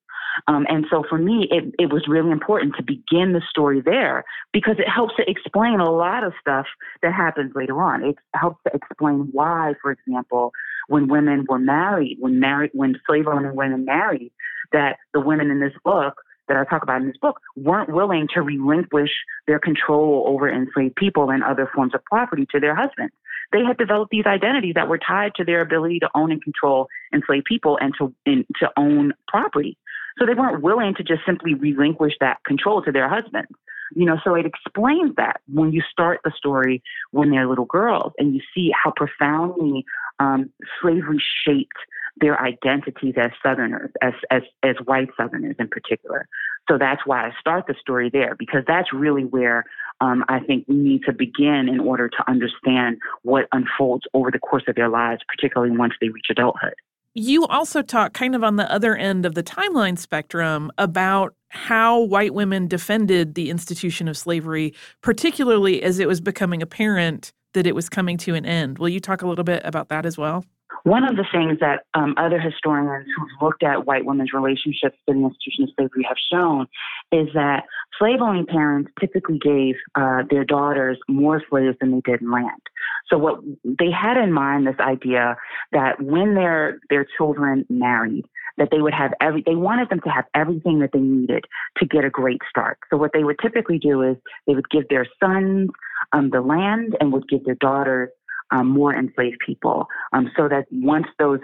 Um, 0.49 0.67
and 0.69 0.87
so 0.91 1.05
for 1.09 1.19
me, 1.19 1.49
it, 1.51 1.75
it 1.79 1.93
was 1.93 2.07
really 2.09 2.31
important 2.31 2.75
to 2.77 2.83
begin 2.83 3.33
the 3.33 3.43
story 3.49 3.81
there 3.81 4.25
because 4.53 4.77
it 4.79 4.89
helps 4.89 5.15
to 5.17 5.29
explain 5.29 5.81
a 5.81 5.91
lot 5.91 6.25
of 6.25 6.33
stuff 6.41 6.67
that 7.03 7.13
happens 7.13 7.53
later 7.55 7.81
on. 7.83 8.03
It 8.05 8.17
helps 8.35 8.63
to 8.65 8.75
explain 8.75 9.29
why, 9.33 9.75
for 9.81 9.91
example, 9.91 10.53
when 10.89 11.09
women 11.09 11.47
were 11.49 11.59
married, 11.59 12.17
when 12.21 12.41
married, 12.41 12.71
when 12.75 13.01
slave 13.07 13.27
owning 13.27 13.55
women 13.55 13.85
married, 13.85 14.33
that 14.73 14.97
the 15.13 15.21
women 15.21 15.51
in 15.51 15.61
this 15.61 15.75
book 15.85 16.21
that 16.49 16.57
I 16.57 16.65
talk 16.65 16.83
about 16.83 17.01
in 17.01 17.07
this 17.07 17.17
book 17.17 17.41
weren't 17.57 17.93
willing 17.93 18.29
to 18.35 18.43
relinquish 18.43 19.11
their 19.47 19.59
control 19.59 20.25
over 20.27 20.51
enslaved 20.51 20.97
people 20.97 21.31
and 21.31 21.43
other 21.43 21.71
forms 21.73 21.95
of 21.95 22.05
property 22.05 22.47
to 22.51 22.61
their 22.61 22.75
husbands. 22.75 23.15
They 23.53 23.65
had 23.65 23.77
developed 23.77 24.11
these 24.11 24.27
identities 24.27 24.75
that 24.75 24.89
were 24.89 24.99
tied 24.99 25.35
to 25.37 25.45
their 25.45 25.61
ability 25.61 26.01
to 26.01 26.11
own 26.15 26.33
and 26.33 26.43
control 26.43 26.89
enslaved 27.13 27.45
people 27.45 27.79
and 27.81 27.95
to 27.99 28.15
and 28.27 28.45
to 28.61 28.71
own 28.77 29.13
property. 29.29 29.77
So 30.19 30.27
they 30.27 30.35
weren't 30.35 30.63
willing 30.63 30.95
to 30.97 31.03
just 31.03 31.23
simply 31.25 31.55
relinquish 31.55 32.15
that 32.21 32.45
control 32.45 32.83
to 32.83 32.93
their 32.93 33.09
husbands. 33.09 33.53
You 33.95 34.07
know, 34.07 34.19
so 34.25 34.35
it 34.35 34.47
explains 34.47 35.15
that 35.17 35.41
when 35.53 35.73
you 35.73 35.83
start 35.91 36.21
the 36.25 36.33
story 36.37 36.83
when 37.11 37.31
they're 37.31 37.47
little 37.47 37.67
girls 37.67 38.13
and 38.19 38.35
you 38.35 38.41
see 38.55 38.73
how 38.73 38.91
profoundly 38.91 39.85
um, 40.19 40.51
slavery 40.81 41.23
shaped 41.45 41.77
their 42.17 42.41
identities 42.41 43.15
as 43.17 43.31
Southerners, 43.43 43.91
as, 44.03 44.13
as, 44.31 44.43
as 44.63 44.77
white 44.85 45.09
Southerners 45.17 45.57
in 45.59 45.69
particular. 45.69 46.27
So 46.71 46.79
that's 46.79 47.03
why 47.05 47.27
I 47.27 47.33
start 47.41 47.67
the 47.67 47.75
story 47.81 48.09
there, 48.11 48.35
because 48.39 48.63
that's 48.67 48.93
really 48.93 49.25
where 49.25 49.65
um, 50.01 50.25
I 50.29 50.41
think 50.41 50.65
we 50.69 50.77
need 50.77 51.03
to 51.05 51.13
begin 51.13 51.69
in 51.69 51.81
order 51.81 52.09
to 52.09 52.31
understand 52.31 52.99
what 53.23 53.47
unfolds 53.53 54.05
over 54.15 54.31
the 54.31 54.39
course 54.39 54.65
of 54.69 54.75
their 54.75 54.89
lives, 54.89 55.23
particularly 55.29 55.77
once 55.77 55.95
they 56.01 56.09
reach 56.09 56.27
adulthood. 56.31 56.75
You 57.15 57.47
also 57.47 57.83
talk 57.83 58.15
kind 58.15 58.35
of 58.35 58.43
on 58.43 58.57
the 58.57 58.71
other 58.73 58.97
end 58.97 59.27
of 59.27 59.35
the 59.35 59.43
timeline 59.43 59.99
spectrum 59.99 60.71
about 60.79 61.35
how 61.51 62.01
white 62.01 62.33
women 62.33 62.69
defended 62.69 63.35
the 63.35 63.51
institution 63.51 64.09
of 64.09 64.17
slavery, 64.17 64.73
particularly 65.03 65.83
as 65.83 65.99
it 65.99 66.09
was 66.09 66.23
becoming 66.23 66.63
apparent 66.63 67.33
that 67.53 67.67
it 67.67 67.75
was 67.75 67.91
coming 67.91 68.17
to 68.17 68.35
an 68.35 68.47
end. 68.47 68.79
Will 68.79 68.89
you 68.89 69.01
talk 69.01 69.21
a 69.21 69.27
little 69.27 69.45
bit 69.45 69.61
about 69.63 69.91
that 69.91 70.07
as 70.07 70.17
well? 70.17 70.47
One 70.85 71.05
of 71.05 71.17
the 71.17 71.25
things 71.31 71.61
that 71.61 71.85
um, 71.95 72.15
other 72.17 72.41
historians 72.41 73.07
who've 73.17 73.43
looked 73.43 73.63
at 73.63 73.87
white 73.87 74.05
women's 74.05 74.33
relationships 74.33 74.97
to 75.07 75.15
the 75.15 75.25
institution 75.25 75.65
of 75.65 75.71
slavery 75.77 76.05
have 76.09 76.17
shown 76.33 76.67
is 77.13 77.29
that 77.35 77.65
slave 77.99 78.21
owning 78.21 78.47
parents 78.47 78.91
typically 78.99 79.39
gave 79.39 79.77
uh, 79.95 80.23
their 80.29 80.45
daughters 80.45 80.99
more 81.09 81.41
slaves 81.49 81.77
than 81.81 81.93
they 81.93 82.01
did 82.01 82.21
land. 82.23 82.61
So 83.09 83.19
what 83.19 83.41
they 83.65 83.91
had 83.91 84.17
in 84.17 84.33
mind 84.33 84.67
this 84.67 84.81
idea 84.81 85.37
that 85.71 86.03
when 86.03 86.35
their 86.35 86.81
their 86.91 87.07
children 87.17 87.65
married, 87.69 88.25
that 88.59 88.69
they 88.71 88.81
would 88.81 88.95
have 88.95 89.13
every 89.21 89.43
they 89.47 89.55
wanted 89.55 89.89
them 89.89 90.01
to 90.01 90.11
have 90.11 90.25
everything 90.35 90.81
that 90.81 90.91
they 90.93 91.01
needed 91.01 91.45
to 91.79 91.87
get 91.87 92.05
a 92.05 92.11
great 92.11 92.41
start. 92.49 92.79
So 92.91 92.97
what 92.97 93.13
they 93.13 93.25
would 93.25 93.39
typically 93.41 93.79
do 93.79 94.03
is 94.03 94.17
they 94.47 94.55
would 94.55 94.71
give 94.71 94.89
their 94.89 95.07
sons 95.23 95.71
um, 96.13 96.31
the 96.31 96.41
land 96.41 96.97
and 97.01 97.13
would 97.13 97.29
give 97.29 97.45
their 97.45 97.55
daughters 97.57 98.11
um, 98.53 98.69
more 98.69 98.95
enslaved 98.95 99.39
people, 99.45 99.87
um, 100.13 100.31
so 100.37 100.49
that 100.49 100.67
once 100.71 101.07
those 101.19 101.41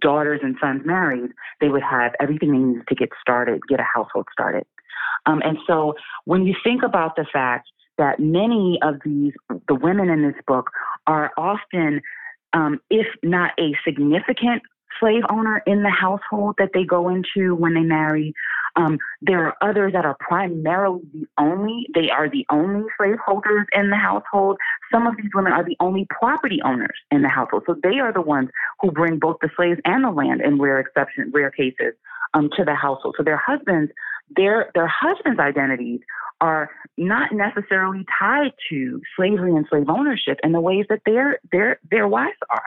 daughters 0.00 0.40
and 0.42 0.56
sons 0.60 0.82
married, 0.84 1.30
they 1.60 1.68
would 1.68 1.82
have 1.82 2.12
everything 2.20 2.52
they 2.52 2.58
needed 2.58 2.86
to 2.88 2.94
get 2.94 3.08
started, 3.20 3.60
get 3.68 3.80
a 3.80 3.86
household 3.94 4.26
started. 4.30 4.64
Um, 5.26 5.40
and 5.44 5.58
so 5.66 5.94
when 6.24 6.44
you 6.46 6.54
think 6.62 6.82
about 6.82 7.16
the 7.16 7.26
fact 7.32 7.68
that 7.98 8.20
many 8.20 8.78
of 8.82 8.96
these, 9.04 9.32
the 9.68 9.74
women 9.74 10.08
in 10.08 10.22
this 10.22 10.40
book 10.46 10.70
are 11.06 11.30
often, 11.36 12.00
um, 12.52 12.80
if 12.90 13.06
not 13.22 13.52
a 13.58 13.72
significant 13.84 14.62
slave 15.02 15.22
owner 15.30 15.62
in 15.66 15.82
the 15.82 15.90
household 15.90 16.54
that 16.58 16.70
they 16.72 16.84
go 16.84 17.08
into 17.08 17.54
when 17.54 17.74
they 17.74 17.80
marry, 17.80 18.32
um, 18.76 18.98
there 19.20 19.44
are 19.46 19.56
others 19.60 19.92
that 19.92 20.04
are 20.04 20.16
primarily 20.20 21.02
the 21.12 21.26
only, 21.38 21.86
they 21.94 22.08
are 22.08 22.30
the 22.30 22.46
only 22.50 22.84
slaveholders 22.96 23.66
in 23.72 23.90
the 23.90 23.96
household. 23.96 24.56
Some 24.90 25.06
of 25.06 25.16
these 25.16 25.30
women 25.34 25.52
are 25.52 25.64
the 25.64 25.76
only 25.80 26.06
property 26.08 26.60
owners 26.64 26.96
in 27.10 27.22
the 27.22 27.28
household. 27.28 27.64
So 27.66 27.76
they 27.82 27.98
are 27.98 28.12
the 28.12 28.22
ones 28.22 28.48
who 28.80 28.90
bring 28.90 29.18
both 29.18 29.36
the 29.42 29.50
slaves 29.56 29.80
and 29.84 30.04
the 30.04 30.10
land 30.10 30.40
in 30.40 30.60
rare 30.60 30.78
exception, 30.78 31.30
rare 31.34 31.50
cases, 31.50 31.94
um, 32.34 32.48
to 32.56 32.64
the 32.64 32.74
household. 32.74 33.16
So 33.18 33.24
their 33.24 33.42
husbands, 33.44 33.92
their, 34.34 34.70
their 34.74 34.88
husbands' 34.88 35.40
identities 35.40 36.00
are 36.40 36.70
not 36.96 37.32
necessarily 37.32 38.04
tied 38.18 38.52
to 38.70 39.00
slavery 39.16 39.54
and 39.54 39.66
slave 39.68 39.88
ownership 39.88 40.38
in 40.42 40.52
the 40.52 40.60
ways 40.60 40.86
that 40.88 41.00
their, 41.04 41.38
their, 41.50 41.78
their 41.90 42.08
wives 42.08 42.38
are. 42.48 42.64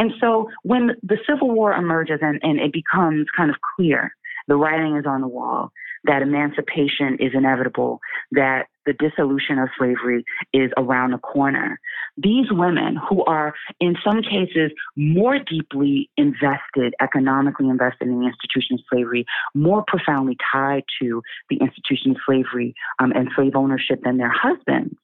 And 0.00 0.12
so 0.18 0.48
when 0.62 0.92
the 1.02 1.18
Civil 1.28 1.50
War 1.50 1.74
emerges 1.74 2.20
and, 2.22 2.40
and 2.42 2.58
it 2.58 2.72
becomes 2.72 3.26
kind 3.36 3.50
of 3.50 3.56
clear 3.76 4.16
the 4.48 4.56
writing 4.56 4.96
is 4.96 5.04
on 5.06 5.20
the 5.20 5.28
wall 5.28 5.72
that 6.04 6.22
emancipation 6.22 7.18
is 7.20 7.32
inevitable, 7.34 8.00
that 8.32 8.68
the 8.86 8.94
dissolution 8.94 9.58
of 9.58 9.68
slavery 9.76 10.24
is 10.54 10.70
around 10.78 11.10
the 11.10 11.18
corner. 11.18 11.78
These 12.16 12.46
women, 12.50 12.96
who 12.96 13.22
are 13.26 13.52
in 13.78 13.94
some 14.02 14.22
cases 14.22 14.72
more 14.96 15.38
deeply 15.38 16.08
invested, 16.16 16.94
economically 17.02 17.68
invested 17.68 18.08
in 18.08 18.20
the 18.20 18.26
institution 18.26 18.76
of 18.76 18.80
slavery, 18.90 19.26
more 19.54 19.84
profoundly 19.86 20.38
tied 20.50 20.84
to 21.02 21.20
the 21.50 21.58
institution 21.58 22.12
of 22.12 22.16
slavery 22.24 22.74
um, 22.98 23.12
and 23.12 23.28
slave 23.36 23.54
ownership 23.54 24.00
than 24.02 24.16
their 24.16 24.32
husbands, 24.34 24.96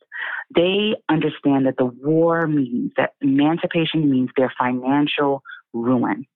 they 0.55 0.94
understand 1.09 1.66
that 1.66 1.76
the 1.76 1.87
war 1.87 2.46
means 2.46 2.92
that 2.96 3.14
emancipation 3.20 4.11
means 4.11 4.31
their 4.37 4.52
financial 4.59 5.42
ruin. 5.72 6.26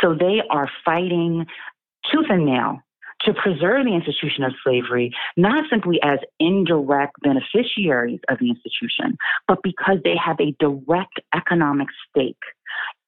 So 0.00 0.14
they 0.14 0.42
are 0.50 0.68
fighting 0.84 1.46
tooth 2.10 2.26
and 2.28 2.46
nail 2.46 2.80
to 3.22 3.34
preserve 3.34 3.84
the 3.84 3.94
institution 3.94 4.44
of 4.44 4.52
slavery, 4.64 5.12
not 5.36 5.64
simply 5.68 6.00
as 6.02 6.18
indirect 6.38 7.12
beneficiaries 7.22 8.20
of 8.28 8.38
the 8.38 8.48
institution, 8.48 9.16
but 9.46 9.58
because 9.62 9.98
they 10.04 10.16
have 10.16 10.40
a 10.40 10.54
direct 10.58 11.20
economic 11.34 11.88
stake 12.08 12.42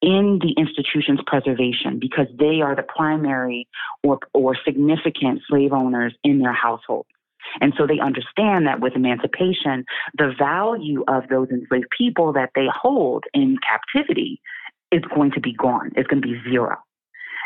in 0.02 0.38
the 0.42 0.52
institution's 0.60 1.20
preservation 1.26 1.98
because 1.98 2.26
they 2.38 2.60
are 2.60 2.74
the 2.74 2.82
primary 2.82 3.68
or, 4.02 4.18
or 4.34 4.56
significant 4.64 5.40
slave 5.48 5.72
owners 5.72 6.12
in 6.24 6.40
their 6.40 6.52
household. 6.52 7.06
And 7.60 7.72
so 7.76 7.86
they 7.86 8.00
understand 8.00 8.66
that 8.66 8.80
with 8.80 8.94
emancipation, 8.94 9.84
the 10.16 10.32
value 10.38 11.04
of 11.08 11.28
those 11.28 11.48
enslaved 11.50 11.88
people 11.96 12.32
that 12.32 12.50
they 12.54 12.66
hold 12.72 13.24
in 13.34 13.58
captivity 13.66 14.40
is 14.90 15.02
going 15.14 15.32
to 15.32 15.40
be 15.40 15.52
gone. 15.52 15.90
It's 15.96 16.06
going 16.06 16.22
to 16.22 16.28
be 16.28 16.40
zero. 16.48 16.76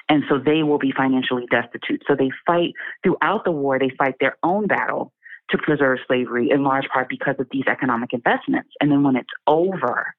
And 0.09 0.23
so 0.29 0.39
they 0.39 0.63
will 0.63 0.79
be 0.79 0.93
financially 0.97 1.47
destitute. 1.51 2.03
So 2.07 2.15
they 2.15 2.31
fight 2.47 2.73
throughout 3.03 3.45
the 3.45 3.53
war, 3.53 3.79
they 3.79 3.91
fight 3.99 4.15
their 4.21 4.37
own 4.43 4.67
battle 4.67 5.13
to 5.51 5.59
preserve 5.59 5.99
slavery 6.07 6.51
in 6.51 6.65
large 6.65 6.89
part 6.93 7.09
because 7.09 7.37
of 7.39 7.47
these 7.51 7.65
economic 7.69 8.13
investments. 8.13 8.71
And 8.81 8.91
then 8.91 9.03
when 9.03 9.17
it's 9.17 9.31
over, 9.47 10.15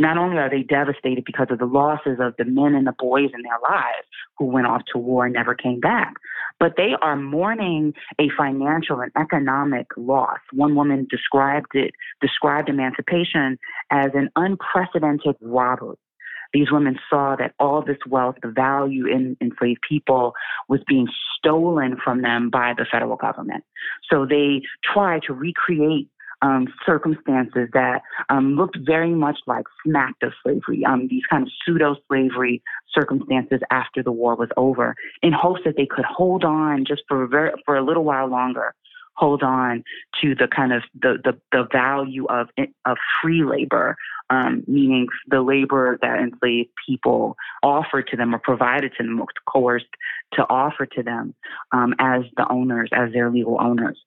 not 0.00 0.16
only 0.16 0.38
are 0.38 0.48
they 0.48 0.62
devastated 0.62 1.24
because 1.24 1.48
of 1.50 1.58
the 1.58 1.66
losses 1.66 2.18
of 2.20 2.34
the 2.38 2.44
men 2.46 2.74
and 2.74 2.86
the 2.86 2.94
boys 2.98 3.28
in 3.34 3.42
their 3.42 3.58
lives 3.62 4.06
who 4.38 4.46
went 4.46 4.66
off 4.66 4.82
to 4.90 4.98
war 4.98 5.26
and 5.26 5.34
never 5.34 5.54
came 5.54 5.78
back, 5.78 6.14
but 6.58 6.72
they 6.78 6.94
are 7.02 7.16
mourning 7.16 7.92
a 8.18 8.28
financial 8.36 9.00
and 9.00 9.12
economic 9.20 9.86
loss. 9.98 10.38
One 10.52 10.74
woman 10.74 11.06
described 11.10 11.72
it, 11.74 11.92
described 12.22 12.70
emancipation 12.70 13.58
as 13.90 14.08
an 14.14 14.30
unprecedented 14.36 15.36
robbery. 15.42 15.96
These 16.54 16.72
women 16.72 16.98
saw 17.08 17.36
that 17.36 17.52
all 17.60 17.84
this 17.84 17.98
wealth, 18.08 18.36
the 18.42 18.48
value 18.48 19.06
in 19.06 19.36
enslaved 19.40 19.82
people, 19.86 20.32
was 20.68 20.80
being 20.88 21.08
stolen 21.36 21.96
from 22.02 22.22
them 22.22 22.50
by 22.50 22.72
the 22.76 22.86
federal 22.90 23.16
government. 23.16 23.64
So 24.10 24.26
they 24.26 24.62
tried 24.82 25.22
to 25.26 25.34
recreate 25.34 26.08
um, 26.42 26.66
circumstances 26.86 27.68
that 27.72 28.02
um, 28.28 28.56
looked 28.56 28.78
very 28.84 29.14
much 29.14 29.38
like 29.46 29.64
smacked 29.84 30.22
of 30.22 30.32
slavery, 30.42 30.84
um, 30.84 31.08
these 31.08 31.22
kind 31.28 31.42
of 31.42 31.50
pseudo 31.64 31.96
slavery 32.08 32.62
circumstances 32.92 33.60
after 33.70 34.02
the 34.02 34.12
war 34.12 34.34
was 34.36 34.48
over, 34.56 34.94
in 35.22 35.32
hopes 35.32 35.60
that 35.64 35.76
they 35.76 35.86
could 35.86 36.04
hold 36.04 36.44
on 36.44 36.84
just 36.84 37.02
for 37.08 37.22
a, 37.24 37.28
very, 37.28 37.50
for 37.64 37.76
a 37.76 37.84
little 37.84 38.04
while 38.04 38.28
longer 38.28 38.74
hold 39.14 39.42
on 39.42 39.84
to 40.20 40.34
the 40.34 40.48
kind 40.48 40.72
of 40.72 40.82
the 41.02 41.18
the, 41.22 41.38
the 41.52 41.68
value 41.70 42.26
of 42.26 42.48
of 42.86 42.96
free 43.22 43.44
labor, 43.44 43.96
um, 44.30 44.64
meaning 44.66 45.08
the 45.28 45.42
labor 45.42 45.98
that 46.00 46.18
enslaved 46.18 46.70
people 46.86 47.36
offered 47.62 48.06
to 48.08 48.16
them 48.16 48.34
or 48.34 48.38
provided 48.38 48.92
to 48.96 49.02
them, 49.02 49.20
or 49.20 49.26
coerced 49.46 49.86
to 50.32 50.42
offer 50.48 50.86
to 50.86 51.02
them 51.02 51.34
um, 51.72 51.94
as 51.98 52.22
the 52.36 52.46
owners, 52.48 52.90
as 52.92 53.12
their 53.12 53.30
legal 53.30 53.58
owners. 53.60 53.98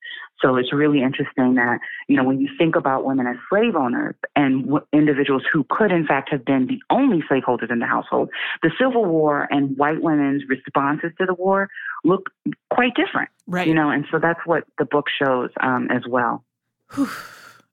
So 0.41 0.57
it's 0.57 0.73
really 0.73 1.01
interesting 1.01 1.55
that, 1.55 1.79
you 2.07 2.17
know, 2.17 2.23
when 2.23 2.41
you 2.41 2.49
think 2.57 2.75
about 2.75 3.05
women 3.05 3.27
as 3.27 3.37
slave 3.49 3.75
owners 3.75 4.15
and 4.35 4.63
w- 4.63 4.85
individuals 4.91 5.43
who 5.51 5.65
could, 5.69 5.91
in 5.91 6.05
fact, 6.05 6.29
have 6.31 6.43
been 6.43 6.67
the 6.67 6.79
only 6.89 7.23
slaveholders 7.29 7.69
in 7.71 7.79
the 7.79 7.85
household, 7.85 8.29
the 8.61 8.71
Civil 8.77 9.05
War 9.05 9.47
and 9.51 9.77
white 9.77 10.01
women's 10.01 10.43
responses 10.49 11.11
to 11.19 11.25
the 11.25 11.33
war 11.33 11.69
look 12.03 12.29
quite 12.69 12.93
different. 12.95 13.29
Right. 13.47 13.67
You 13.67 13.73
know, 13.73 13.89
and 13.89 14.05
so 14.11 14.19
that's 14.19 14.39
what 14.45 14.65
the 14.77 14.85
book 14.85 15.05
shows 15.17 15.49
um, 15.61 15.89
as 15.91 16.03
well. 16.07 16.43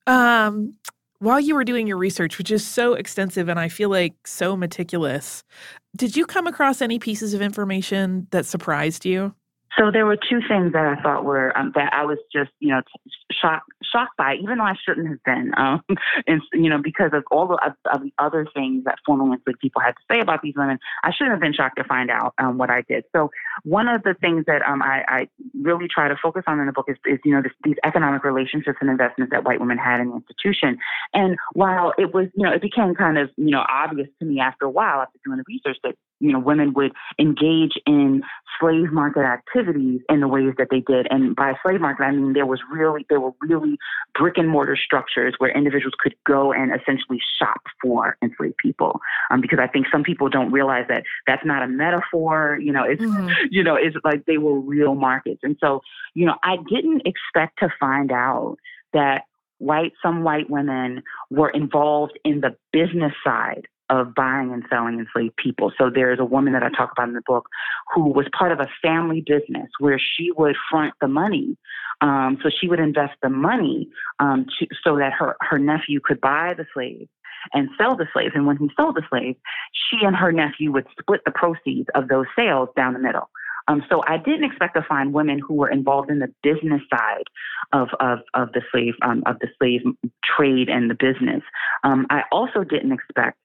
um, 0.06 0.74
while 1.20 1.40
you 1.40 1.54
were 1.54 1.64
doing 1.64 1.86
your 1.86 1.98
research, 1.98 2.38
which 2.38 2.50
is 2.50 2.66
so 2.66 2.94
extensive 2.94 3.48
and 3.48 3.60
I 3.60 3.68
feel 3.68 3.90
like 3.90 4.14
so 4.26 4.56
meticulous, 4.56 5.44
did 5.96 6.16
you 6.16 6.26
come 6.26 6.46
across 6.46 6.82
any 6.82 6.98
pieces 6.98 7.34
of 7.34 7.42
information 7.42 8.26
that 8.32 8.46
surprised 8.46 9.04
you? 9.06 9.34
So 9.80 9.90
there 9.90 10.04
were 10.04 10.16
two 10.16 10.40
things 10.46 10.74
that 10.74 10.84
I 10.84 11.00
thought 11.00 11.24
were 11.24 11.56
um, 11.56 11.72
that 11.74 11.90
I 11.94 12.04
was 12.04 12.18
just 12.30 12.50
you 12.58 12.68
know 12.68 12.82
shocked 13.32 13.70
shocked 13.82 14.16
by, 14.18 14.34
even 14.34 14.58
though 14.58 14.64
I 14.64 14.74
shouldn't 14.84 15.08
have 15.08 15.22
been, 15.24 15.52
um, 15.56 15.82
and 16.26 16.42
you 16.52 16.68
know 16.68 16.78
because 16.82 17.12
of 17.14 17.24
all 17.30 17.46
the, 17.48 17.54
of, 17.64 17.72
of 17.94 18.02
the 18.02 18.12
other 18.18 18.46
things 18.54 18.84
that 18.84 18.98
former 19.06 19.24
enslaved 19.32 19.58
people 19.58 19.80
had 19.80 19.92
to 19.92 20.02
say 20.12 20.20
about 20.20 20.42
these 20.42 20.52
women, 20.54 20.78
I 21.02 21.12
shouldn't 21.12 21.32
have 21.32 21.40
been 21.40 21.54
shocked 21.54 21.78
to 21.78 21.84
find 21.84 22.10
out 22.10 22.34
um, 22.36 22.58
what 22.58 22.68
I 22.68 22.82
did. 22.82 23.04
So 23.16 23.30
one 23.62 23.88
of 23.88 24.02
the 24.02 24.14
things 24.20 24.44
that 24.46 24.60
um, 24.68 24.82
I, 24.82 25.02
I 25.08 25.28
really 25.62 25.88
try 25.88 26.08
to 26.08 26.16
focus 26.22 26.42
on 26.46 26.60
in 26.60 26.66
the 26.66 26.72
book 26.72 26.86
is, 26.88 26.96
is 27.06 27.18
you 27.24 27.32
know 27.32 27.40
this, 27.40 27.52
these 27.64 27.76
economic 27.82 28.22
relationships 28.22 28.78
and 28.82 28.90
investments 28.90 29.30
that 29.30 29.44
white 29.44 29.60
women 29.60 29.78
had 29.78 30.00
in 30.00 30.10
the 30.10 30.16
institution. 30.16 30.76
And 31.14 31.38
while 31.54 31.94
it 31.96 32.12
was 32.12 32.26
you 32.34 32.44
know 32.44 32.52
it 32.52 32.60
became 32.60 32.94
kind 32.94 33.16
of 33.16 33.30
you 33.38 33.50
know 33.50 33.64
obvious 33.66 34.08
to 34.18 34.26
me 34.26 34.40
after 34.40 34.66
a 34.66 34.70
while 34.70 35.00
after 35.00 35.18
doing 35.24 35.38
the 35.38 35.44
research 35.48 35.78
that 35.84 35.94
you 36.20 36.32
know 36.32 36.38
women 36.38 36.74
would 36.74 36.92
engage 37.18 37.78
in 37.86 38.22
slave 38.60 38.92
market 38.92 39.22
activities 39.22 40.00
in 40.08 40.20
the 40.20 40.28
ways 40.28 40.52
that 40.58 40.68
they 40.70 40.80
did. 40.80 41.06
And 41.10 41.34
by 41.34 41.54
slave 41.62 41.80
market, 41.80 42.04
I 42.04 42.12
mean 42.12 42.34
there 42.34 42.46
was 42.46 42.60
really 42.70 43.06
there 43.08 43.20
were 43.20 43.32
really 43.40 43.78
brick 44.18 44.34
and 44.36 44.48
mortar 44.48 44.76
structures 44.76 45.34
where 45.38 45.50
individuals 45.56 45.94
could 45.98 46.14
go 46.26 46.52
and 46.52 46.70
essentially 46.70 47.20
shop 47.38 47.62
for 47.82 48.16
enslaved 48.22 48.56
people. 48.58 49.00
Um, 49.30 49.40
because 49.40 49.58
I 49.60 49.66
think 49.66 49.86
some 49.90 50.02
people 50.02 50.28
don't 50.28 50.52
realize 50.52 50.84
that 50.88 51.04
that's 51.26 51.44
not 51.44 51.62
a 51.62 51.68
metaphor. 51.68 52.58
You 52.60 52.72
know, 52.72 52.84
it's 52.84 53.02
mm-hmm. 53.02 53.28
you 53.50 53.64
know 53.64 53.76
it's 53.76 53.96
like 54.04 54.26
they 54.26 54.38
were 54.38 54.58
real 54.60 54.94
markets. 54.94 55.40
And 55.42 55.56
so 55.60 55.80
you 56.14 56.26
know 56.26 56.36
I 56.42 56.56
didn't 56.68 57.02
expect 57.06 57.58
to 57.60 57.68
find 57.80 58.12
out 58.12 58.56
that 58.92 59.22
white 59.58 59.92
some 60.02 60.22
white 60.22 60.50
women 60.50 61.02
were 61.30 61.50
involved 61.50 62.18
in 62.24 62.40
the 62.40 62.56
business 62.72 63.12
side 63.24 63.66
of 63.90 64.14
buying 64.14 64.52
and 64.52 64.64
selling 64.70 64.98
enslaved 64.98 65.36
people. 65.36 65.72
So 65.76 65.90
there's 65.92 66.18
a 66.18 66.24
woman 66.24 66.52
that 66.52 66.62
I 66.62 66.70
talk 66.70 66.92
about 66.92 67.08
in 67.08 67.14
the 67.14 67.22
book 67.26 67.48
who 67.94 68.08
was 68.08 68.26
part 68.36 68.52
of 68.52 68.60
a 68.60 68.68
family 68.80 69.20
business 69.20 69.68
where 69.78 69.98
she 69.98 70.30
would 70.36 70.56
front 70.70 70.94
the 71.00 71.08
money. 71.08 71.56
Um, 72.00 72.38
so 72.42 72.48
she 72.48 72.68
would 72.68 72.80
invest 72.80 73.14
the 73.22 73.28
money 73.28 73.88
um, 74.20 74.46
to, 74.58 74.66
so 74.82 74.96
that 74.96 75.12
her, 75.12 75.36
her 75.40 75.58
nephew 75.58 76.00
could 76.02 76.20
buy 76.20 76.54
the 76.56 76.64
slaves 76.72 77.10
and 77.52 77.68
sell 77.76 77.96
the 77.96 78.06
slaves. 78.12 78.32
And 78.34 78.46
when 78.46 78.56
he 78.56 78.70
sold 78.76 78.94
the 78.94 79.02
slaves, 79.10 79.38
she 79.72 80.04
and 80.04 80.16
her 80.16 80.32
nephew 80.32 80.72
would 80.72 80.86
split 80.98 81.20
the 81.24 81.32
proceeds 81.32 81.88
of 81.94 82.08
those 82.08 82.26
sales 82.36 82.68
down 82.76 82.94
the 82.94 83.00
middle. 83.00 83.28
Um, 83.68 83.84
so 83.88 84.02
I 84.06 84.16
didn't 84.16 84.44
expect 84.44 84.74
to 84.76 84.82
find 84.88 85.12
women 85.12 85.38
who 85.38 85.54
were 85.54 85.70
involved 85.70 86.10
in 86.10 86.18
the 86.18 86.32
business 86.42 86.80
side 86.90 87.24
of 87.72 87.88
of, 88.00 88.18
of 88.34 88.52
the 88.52 88.62
slave 88.72 88.94
um, 89.02 89.22
of 89.26 89.38
the 89.38 89.48
slave 89.58 89.82
trade 90.24 90.68
and 90.68 90.90
the 90.90 90.94
business. 90.94 91.42
Um, 91.84 92.06
I 92.10 92.22
also 92.32 92.64
didn't 92.64 92.92
expect 92.92 93.38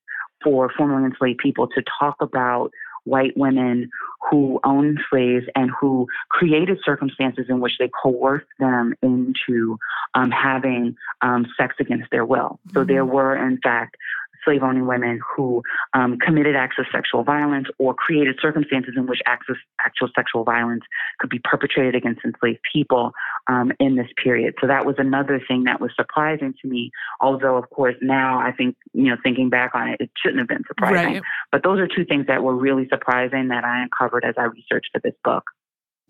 for 0.45 0.71
formerly 0.77 1.05
enslaved 1.05 1.39
people 1.39 1.67
to 1.67 1.83
talk 1.99 2.15
about 2.21 2.71
white 3.05 3.35
women 3.35 3.89
who 4.29 4.59
owned 4.63 4.99
slaves 5.09 5.45
and 5.55 5.71
who 5.79 6.07
created 6.29 6.79
circumstances 6.83 7.45
in 7.49 7.59
which 7.59 7.73
they 7.79 7.89
coerced 8.03 8.47
them 8.59 8.93
into 9.01 9.77
um, 10.15 10.31
having 10.31 10.95
um, 11.21 11.45
sex 11.57 11.75
against 11.79 12.09
their 12.11 12.25
will. 12.25 12.59
So 12.73 12.79
mm-hmm. 12.79 12.91
there 12.91 13.05
were, 13.05 13.35
in 13.35 13.59
fact, 13.61 13.97
slave 14.45 14.63
owning 14.63 14.87
women 14.87 15.19
who 15.35 15.61
um, 15.93 16.17
committed 16.17 16.55
acts 16.55 16.75
of 16.79 16.85
sexual 16.91 17.23
violence 17.23 17.67
or 17.79 17.93
created 17.93 18.37
circumstances 18.41 18.93
in 18.95 19.07
which 19.07 19.19
acts 19.25 19.47
of 19.49 19.57
actual 19.85 20.07
sexual 20.15 20.43
violence 20.43 20.83
could 21.19 21.29
be 21.29 21.39
perpetrated 21.43 21.95
against 21.95 22.21
enslaved 22.23 22.59
people 22.71 23.11
um, 23.47 23.71
in 23.79 23.95
this 23.95 24.07
period. 24.23 24.53
So 24.61 24.67
that 24.67 24.85
was 24.85 24.95
another 24.97 25.41
thing 25.45 25.63
that 25.65 25.81
was 25.81 25.91
surprising 25.95 26.53
to 26.61 26.67
me. 26.67 26.91
Although, 27.19 27.57
of 27.57 27.69
course, 27.71 27.95
now 28.01 28.39
I 28.39 28.51
think, 28.51 28.77
you 28.93 29.09
know, 29.09 29.17
thinking 29.23 29.49
back 29.49 29.71
on 29.73 29.89
it, 29.89 29.97
it 29.99 30.11
shouldn't 30.21 30.39
have 30.39 30.47
been 30.47 30.63
surprising. 30.67 31.15
Right. 31.15 31.23
But 31.51 31.63
those 31.63 31.79
are 31.79 31.87
two 31.87 32.05
things 32.05 32.27
that 32.27 32.43
were 32.43 32.55
really 32.55 32.87
surprising 32.87 33.49
that 33.49 33.63
I 33.63 33.83
uncovered 33.83 34.23
as 34.23 34.35
I 34.37 34.43
researched 34.43 34.89
for 34.93 35.01
this 35.03 35.15
book. 35.23 35.43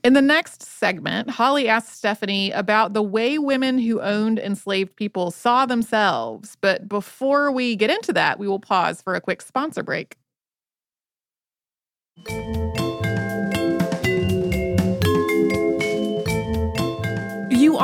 In 0.06 0.14
the 0.14 0.22
next 0.22 0.62
segment, 0.62 1.32
Holly 1.32 1.68
asks 1.68 1.98
Stephanie 1.98 2.52
about 2.52 2.94
the 2.94 3.02
way 3.02 3.40
women 3.40 3.80
who 3.80 4.00
owned 4.02 4.38
enslaved 4.38 4.96
people 4.96 5.32
saw 5.32 5.66
themselves. 5.66 6.56
But 6.62 6.88
before 6.88 7.52
we 7.52 7.76
get 7.76 7.90
into 7.90 8.14
that, 8.14 8.38
we 8.38 8.48
will 8.48 8.60
pause 8.60 9.02
for 9.02 9.16
a 9.16 9.20
quick 9.20 9.42
sponsor 9.42 9.82
break. 9.82 10.16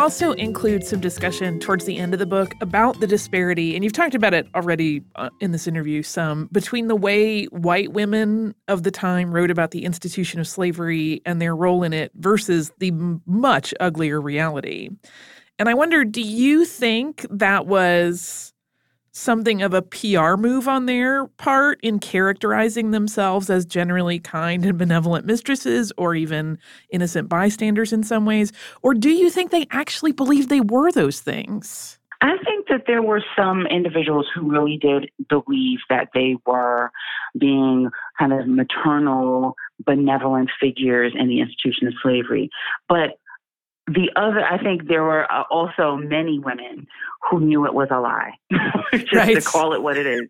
Also 0.01 0.31
include 0.31 0.83
some 0.83 0.99
discussion 0.99 1.59
towards 1.59 1.85
the 1.85 1.99
end 1.99 2.11
of 2.11 2.17
the 2.17 2.25
book 2.25 2.55
about 2.59 2.99
the 2.99 3.05
disparity, 3.05 3.75
and 3.75 3.83
you've 3.83 3.93
talked 3.93 4.15
about 4.15 4.33
it 4.33 4.47
already 4.55 5.03
uh, 5.15 5.29
in 5.39 5.51
this 5.51 5.67
interview 5.67 6.01
some, 6.01 6.49
between 6.51 6.87
the 6.87 6.95
way 6.95 7.45
white 7.45 7.93
women 7.93 8.55
of 8.67 8.81
the 8.81 8.89
time 8.89 9.31
wrote 9.31 9.51
about 9.51 9.69
the 9.69 9.85
institution 9.85 10.39
of 10.39 10.47
slavery 10.47 11.21
and 11.23 11.39
their 11.39 11.55
role 11.55 11.83
in 11.83 11.93
it 11.93 12.11
versus 12.15 12.71
the 12.79 12.89
much 13.27 13.75
uglier 13.79 14.19
reality. 14.19 14.89
And 15.59 15.69
I 15.69 15.75
wonder, 15.75 16.03
do 16.03 16.21
you 16.21 16.65
think 16.65 17.23
that 17.29 17.67
was 17.67 18.53
something 19.11 19.61
of 19.61 19.73
a 19.73 19.81
PR 19.81 20.35
move 20.35 20.67
on 20.67 20.85
their 20.85 21.27
part 21.27 21.79
in 21.81 21.99
characterizing 21.99 22.91
themselves 22.91 23.49
as 23.49 23.65
generally 23.65 24.19
kind 24.19 24.65
and 24.65 24.77
benevolent 24.77 25.25
mistresses 25.25 25.91
or 25.97 26.15
even 26.15 26.57
innocent 26.89 27.29
bystanders 27.29 27.93
in 27.93 28.03
some 28.03 28.25
ways? 28.25 28.51
Or 28.81 28.93
do 28.93 29.09
you 29.09 29.29
think 29.29 29.51
they 29.51 29.67
actually 29.71 30.11
believed 30.11 30.49
they 30.49 30.61
were 30.61 30.91
those 30.91 31.19
things? 31.19 31.99
I 32.21 32.37
think 32.45 32.67
that 32.69 32.83
there 32.85 33.01
were 33.01 33.23
some 33.35 33.65
individuals 33.65 34.27
who 34.33 34.49
really 34.49 34.77
did 34.77 35.09
believe 35.27 35.79
that 35.89 36.09
they 36.13 36.37
were 36.45 36.91
being 37.37 37.89
kind 38.19 38.31
of 38.31 38.47
maternal, 38.47 39.55
benevolent 39.83 40.51
figures 40.59 41.13
in 41.17 41.27
the 41.27 41.41
institution 41.41 41.87
of 41.87 41.93
slavery. 42.03 42.49
But 42.87 43.17
the 43.87 44.11
other, 44.15 44.43
I 44.43 44.61
think 44.61 44.87
there 44.87 45.03
were 45.03 45.31
uh, 45.31 45.43
also 45.49 45.95
many 45.95 46.39
women 46.39 46.87
who 47.29 47.39
knew 47.39 47.65
it 47.65 47.73
was 47.73 47.87
a 47.91 47.99
lie, 47.99 48.33
just 48.93 49.13
right. 49.13 49.35
to 49.35 49.41
call 49.41 49.73
it 49.73 49.81
what 49.81 49.97
it 49.97 50.05
is, 50.05 50.29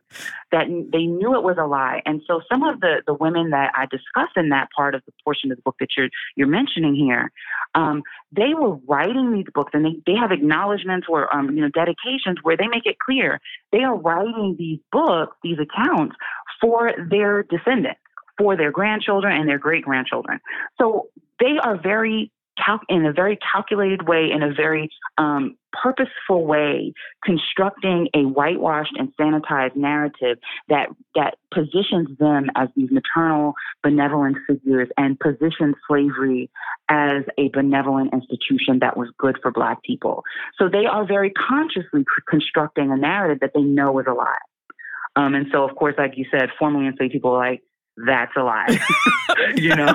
that 0.52 0.68
they 0.92 1.06
knew 1.06 1.36
it 1.36 1.44
was 1.44 1.58
a 1.60 1.66
lie. 1.66 2.02
And 2.06 2.22
so 2.28 2.42
some 2.50 2.64
of 2.64 2.80
the, 2.80 3.02
the 3.06 3.14
women 3.14 3.50
that 3.52 3.72
I 3.76 3.86
discuss 3.88 4.30
in 4.36 4.50
that 4.50 4.70
part 4.76 4.96
of 4.96 5.04
the 5.06 5.12
portion 5.24 5.52
of 5.52 5.58
the 5.58 5.62
book 5.64 5.76
that 5.80 5.90
you're, 5.98 6.10
you're 6.36 6.48
mentioning 6.48 6.96
here, 6.96 7.32
um, 7.76 8.04
they 8.32 8.54
were 8.54 8.76
writing 8.88 9.34
these 9.34 9.48
books 9.54 9.72
and 9.74 9.86
they, 9.86 10.02
they 10.06 10.18
have 10.18 10.32
acknowledgments 10.32 11.08
or, 11.10 11.34
um, 11.36 11.56
you 11.56 11.62
know, 11.62 11.70
dedications 11.70 12.38
where 12.44 12.58
they 12.58 12.68
make 12.68 12.86
it 12.86 12.98
clear 13.00 13.40
they 13.72 13.84
are 13.84 13.96
writing 13.96 14.56
these 14.58 14.80
books, 14.92 15.36
these 15.44 15.58
accounts 15.60 16.16
for 16.60 16.92
their 17.10 17.44
descendants, 17.44 18.00
for 18.38 18.56
their 18.56 18.72
grandchildren 18.72 19.40
and 19.40 19.50
their 19.50 19.60
great 19.60 19.84
grandchildren. 19.84 20.40
So 20.80 21.08
they 21.40 21.58
are 21.62 21.78
very 21.78 22.32
cal- 22.64 22.82
in 22.90 23.06
a 23.06 23.14
very 23.14 23.38
calculated 23.52 24.08
way, 24.08 24.30
in 24.32 24.44
a 24.44 24.54
very 24.54 24.90
um, 25.18 25.56
purposeful 25.74 26.46
way, 26.46 26.94
constructing 27.24 28.08
a 28.14 28.24
whitewashed 28.24 28.94
and 28.98 29.14
sanitized 29.20 29.76
narrative 29.76 30.38
that 30.70 30.90
that 31.16 31.36
positions 31.54 32.18
them 32.20 32.48
as 32.56 32.70
these 32.76 32.90
maternal, 32.92 33.54
benevolent 33.84 34.38
figures 34.48 34.90
and 34.98 35.20
positions 35.20 35.76
slavery 35.88 36.50
as 36.90 37.24
a 37.38 37.50
benevolent 37.50 38.14
institution 38.14 38.80
that 38.80 38.98
was 38.98 39.10
good 39.18 39.38
for 39.42 39.52
Black 39.52 39.82
people. 39.84 40.24
So 40.58 40.68
they 40.68 40.86
are 40.86 41.06
very 41.06 41.32
consciously 41.32 42.04
constructing 42.30 42.92
a 42.92 42.98
narrative 42.98 43.40
that 43.42 43.52
they 43.56 43.62
know 43.62 43.98
is 44.00 44.06
a 44.08 44.14
lie. 44.14 44.36
Um, 45.16 45.36
and 45.36 45.48
so, 45.52 45.64
of 45.68 45.76
course, 45.76 45.96
like 45.98 46.14
you 46.16 46.26
said, 46.32 46.50
formerly 46.58 46.88
enslaved 46.88 47.12
people 47.12 47.34
like 47.34 47.62
that's 47.98 48.32
a 48.36 48.44
lie. 48.44 48.80
you 49.56 49.76
know, 49.76 49.94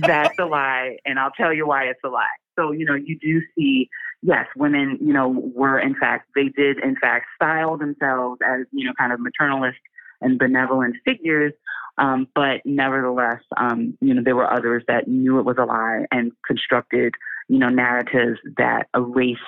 that's 0.00 0.38
a 0.38 0.44
lie. 0.44 0.96
And 1.04 1.18
I'll 1.18 1.32
tell 1.32 1.52
you 1.52 1.66
why 1.66 1.84
it's 1.84 2.00
a 2.04 2.08
lie. 2.08 2.26
So, 2.58 2.72
you 2.72 2.84
know, 2.84 2.94
you 2.94 3.18
do 3.18 3.40
see, 3.56 3.88
yes, 4.22 4.46
women, 4.56 4.98
you 5.00 5.12
know, 5.12 5.28
were 5.28 5.78
in 5.78 5.94
fact, 5.94 6.28
they 6.34 6.48
did 6.48 6.78
in 6.82 6.96
fact 6.96 7.26
style 7.34 7.76
themselves 7.76 8.40
as, 8.46 8.66
you 8.72 8.86
know, 8.86 8.92
kind 8.98 9.12
of 9.12 9.20
maternalist 9.20 9.74
and 10.20 10.38
benevolent 10.38 10.96
figures. 11.04 11.52
Um, 11.98 12.26
but 12.34 12.60
nevertheless, 12.64 13.40
um, 13.56 13.96
you 14.00 14.14
know, 14.14 14.22
there 14.22 14.36
were 14.36 14.50
others 14.50 14.84
that 14.88 15.08
knew 15.08 15.38
it 15.38 15.44
was 15.44 15.56
a 15.58 15.64
lie 15.64 16.04
and 16.10 16.32
constructed, 16.46 17.14
you 17.48 17.58
know, 17.58 17.70
narratives 17.70 18.38
that 18.58 18.88
erased 18.94 19.40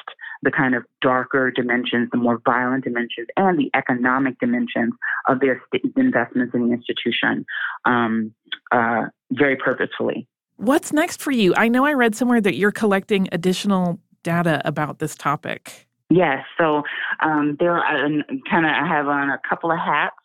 the 0.42 0.50
kind 0.50 0.74
of 0.74 0.84
darker 1.00 1.50
dimensions, 1.50 2.08
the 2.12 2.18
more 2.18 2.40
violent 2.44 2.84
dimensions, 2.84 3.28
and 3.36 3.58
the 3.58 3.70
economic 3.74 4.38
dimensions 4.38 4.92
of 5.28 5.40
their 5.40 5.60
st- 5.66 5.92
investments 5.96 6.54
in 6.54 6.68
the 6.68 6.74
institution 6.74 7.44
um, 7.84 8.32
uh, 8.72 9.06
very 9.32 9.56
purposefully. 9.56 10.26
What's 10.56 10.92
next 10.92 11.22
for 11.22 11.30
you? 11.30 11.54
I 11.56 11.68
know 11.68 11.84
I 11.84 11.92
read 11.92 12.16
somewhere 12.16 12.40
that 12.40 12.56
you're 12.56 12.72
collecting 12.72 13.28
additional 13.32 14.00
data 14.22 14.60
about 14.64 14.98
this 14.98 15.14
topic. 15.14 15.86
Yes. 16.10 16.44
So 16.58 16.82
um, 17.20 17.56
there 17.60 17.76
are 17.76 18.08
kind 18.50 18.66
of 18.66 18.72
I 18.72 18.86
have 18.88 19.06
on 19.06 19.30
a 19.30 19.38
couple 19.48 19.70
of 19.70 19.78
hats. 19.78 20.16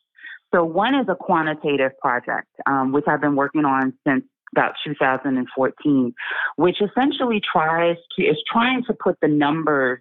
So 0.54 0.64
one 0.64 0.96
is 0.96 1.08
a 1.10 1.16
quantitative 1.16 1.92
project, 2.00 2.48
um, 2.68 2.92
which 2.92 3.06
I've 3.08 3.22
been 3.22 3.36
working 3.36 3.66
on 3.66 3.94
since 4.08 4.24
about 4.54 4.74
2014, 4.86 6.14
which 6.56 6.78
essentially 6.82 7.42
tries 7.42 7.98
to 8.16 8.24
is 8.24 8.38
trying 8.52 8.84
to 8.86 8.94
put 8.94 9.18
the 9.22 9.28
numbers 9.28 10.00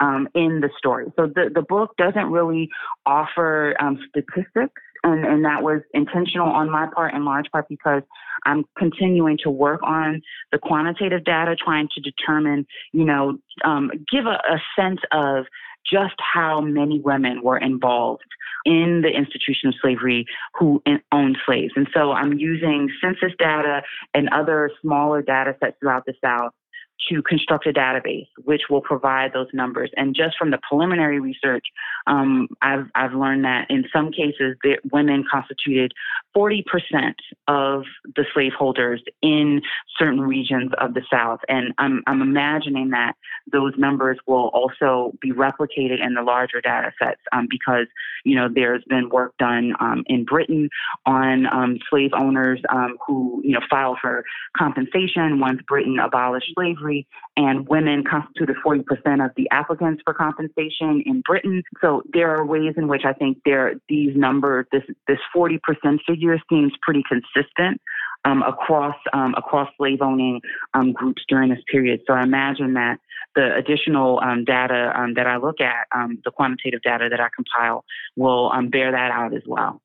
um, 0.00 0.28
in 0.34 0.60
the 0.60 0.70
story. 0.78 1.06
So 1.16 1.26
the 1.26 1.50
the 1.52 1.62
book 1.62 1.90
doesn't 1.98 2.30
really 2.30 2.68
offer 3.04 3.74
um, 3.80 3.98
statistics, 4.08 4.80
and 5.02 5.24
and 5.24 5.44
that 5.44 5.62
was 5.62 5.80
intentional 5.92 6.48
on 6.48 6.70
my 6.70 6.86
part, 6.94 7.14
in 7.14 7.24
large 7.24 7.46
part 7.50 7.66
because 7.68 8.02
I'm 8.46 8.64
continuing 8.76 9.38
to 9.42 9.50
work 9.50 9.82
on 9.82 10.22
the 10.52 10.58
quantitative 10.58 11.24
data, 11.24 11.56
trying 11.56 11.88
to 11.94 12.00
determine, 12.00 12.66
you 12.92 13.04
know, 13.04 13.38
um, 13.64 13.90
give 14.10 14.26
a, 14.26 14.38
a 14.54 14.62
sense 14.78 15.00
of 15.12 15.46
just 15.90 16.14
how 16.34 16.60
many 16.60 17.00
women 17.00 17.42
were 17.42 17.58
involved 17.58 18.24
in 18.64 19.02
the 19.02 19.10
institution 19.10 19.68
of 19.68 19.74
slavery 19.80 20.26
who 20.58 20.82
owned 21.12 21.38
slaves. 21.46 21.72
And 21.76 21.88
so 21.94 22.12
I'm 22.12 22.34
using 22.34 22.90
census 23.00 23.32
data 23.38 23.82
and 24.14 24.28
other 24.30 24.70
smaller 24.82 25.22
data 25.22 25.56
sets 25.60 25.76
throughout 25.80 26.04
the 26.06 26.14
South 26.22 26.52
to 27.08 27.22
construct 27.22 27.66
a 27.66 27.72
database 27.72 28.26
which 28.44 28.62
will 28.68 28.80
provide 28.80 29.32
those 29.32 29.48
numbers. 29.52 29.90
And 29.96 30.14
just 30.14 30.36
from 30.36 30.50
the 30.50 30.58
preliminary 30.68 31.20
research, 31.20 31.64
um, 32.06 32.48
I've, 32.60 32.86
I've 32.94 33.14
learned 33.14 33.44
that 33.44 33.66
in 33.70 33.84
some 33.92 34.10
cases, 34.10 34.56
women 34.92 35.24
constituted 35.30 35.92
40% 36.36 36.62
of 37.46 37.84
the 38.16 38.24
slaveholders 38.34 39.02
in 39.22 39.62
certain 39.98 40.20
regions 40.20 40.72
of 40.78 40.94
the 40.94 41.02
South. 41.10 41.40
And 41.48 41.72
I'm, 41.78 42.02
I'm 42.06 42.22
imagining 42.22 42.90
that 42.90 43.14
those 43.50 43.72
numbers 43.76 44.18
will 44.26 44.48
also 44.48 45.12
be 45.20 45.32
replicated 45.32 46.04
in 46.04 46.14
the 46.14 46.22
larger 46.22 46.60
data 46.60 46.92
sets 47.02 47.20
um, 47.32 47.46
because, 47.48 47.86
you 48.24 48.34
know, 48.34 48.48
there's 48.52 48.84
been 48.88 49.08
work 49.08 49.34
done 49.38 49.72
um, 49.80 50.04
in 50.06 50.24
Britain 50.24 50.68
on 51.06 51.46
um, 51.46 51.78
slave 51.88 52.10
owners 52.12 52.60
um, 52.70 52.96
who, 53.06 53.40
you 53.44 53.52
know, 53.52 53.60
filed 53.70 53.98
for 54.00 54.24
compensation 54.56 55.40
once 55.40 55.60
Britain 55.66 55.98
abolished 55.98 56.52
slavery, 56.54 56.87
and 57.36 57.68
women 57.68 58.04
constituted 58.08 58.56
40% 58.64 59.24
of 59.24 59.30
the 59.36 59.48
applicants 59.50 60.02
for 60.04 60.14
compensation 60.14 61.02
in 61.06 61.22
Britain. 61.22 61.62
So 61.80 62.02
there 62.12 62.34
are 62.34 62.44
ways 62.44 62.74
in 62.76 62.88
which 62.88 63.02
I 63.04 63.12
think 63.12 63.38
there 63.44 63.74
these 63.88 64.16
numbers, 64.16 64.66
this 64.72 64.82
this 65.06 65.18
40% 65.34 65.58
figure 66.06 66.38
seems 66.48 66.72
pretty 66.82 67.02
consistent 67.08 67.80
um, 68.24 68.42
across 68.42 68.96
um, 69.12 69.34
across 69.36 69.68
slave 69.76 70.02
owning 70.02 70.40
um, 70.74 70.92
groups 70.92 71.22
during 71.28 71.50
this 71.50 71.62
period. 71.70 72.00
So 72.06 72.14
I 72.14 72.22
imagine 72.22 72.74
that 72.74 72.98
the 73.34 73.54
additional 73.54 74.20
um, 74.20 74.44
data 74.44 74.92
um, 74.96 75.14
that 75.14 75.26
I 75.26 75.36
look 75.36 75.60
at, 75.60 75.86
um, 75.94 76.18
the 76.24 76.30
quantitative 76.30 76.82
data 76.82 77.08
that 77.10 77.20
I 77.20 77.28
compile, 77.34 77.84
will 78.16 78.50
bear 78.70 78.90
that 78.90 79.10
out 79.10 79.34
as 79.34 79.42
well. 79.46 79.80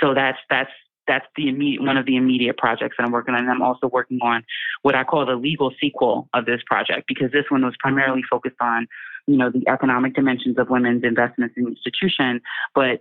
So 0.00 0.14
that's 0.14 0.38
that's 0.48 0.70
that's 1.06 1.26
the 1.36 1.48
immediate 1.48 1.82
one 1.82 1.96
of 1.96 2.06
the 2.06 2.16
immediate 2.16 2.56
projects 2.56 2.96
that 2.98 3.04
I'm 3.04 3.12
working 3.12 3.34
on. 3.34 3.40
And 3.40 3.50
I'm 3.50 3.62
also 3.62 3.88
working 3.88 4.18
on 4.22 4.44
what 4.82 4.94
I 4.94 5.04
call 5.04 5.26
the 5.26 5.34
legal 5.34 5.72
sequel 5.80 6.28
of 6.34 6.46
this 6.46 6.60
project 6.66 7.06
because 7.08 7.32
this 7.32 7.44
one 7.48 7.64
was 7.64 7.74
primarily 7.80 8.22
focused 8.30 8.56
on, 8.60 8.86
you 9.26 9.36
know, 9.36 9.50
the 9.50 9.66
economic 9.68 10.14
dimensions 10.14 10.58
of 10.58 10.70
women's 10.70 11.04
investments 11.04 11.54
in 11.56 11.66
institution, 11.66 12.40
but 12.74 13.00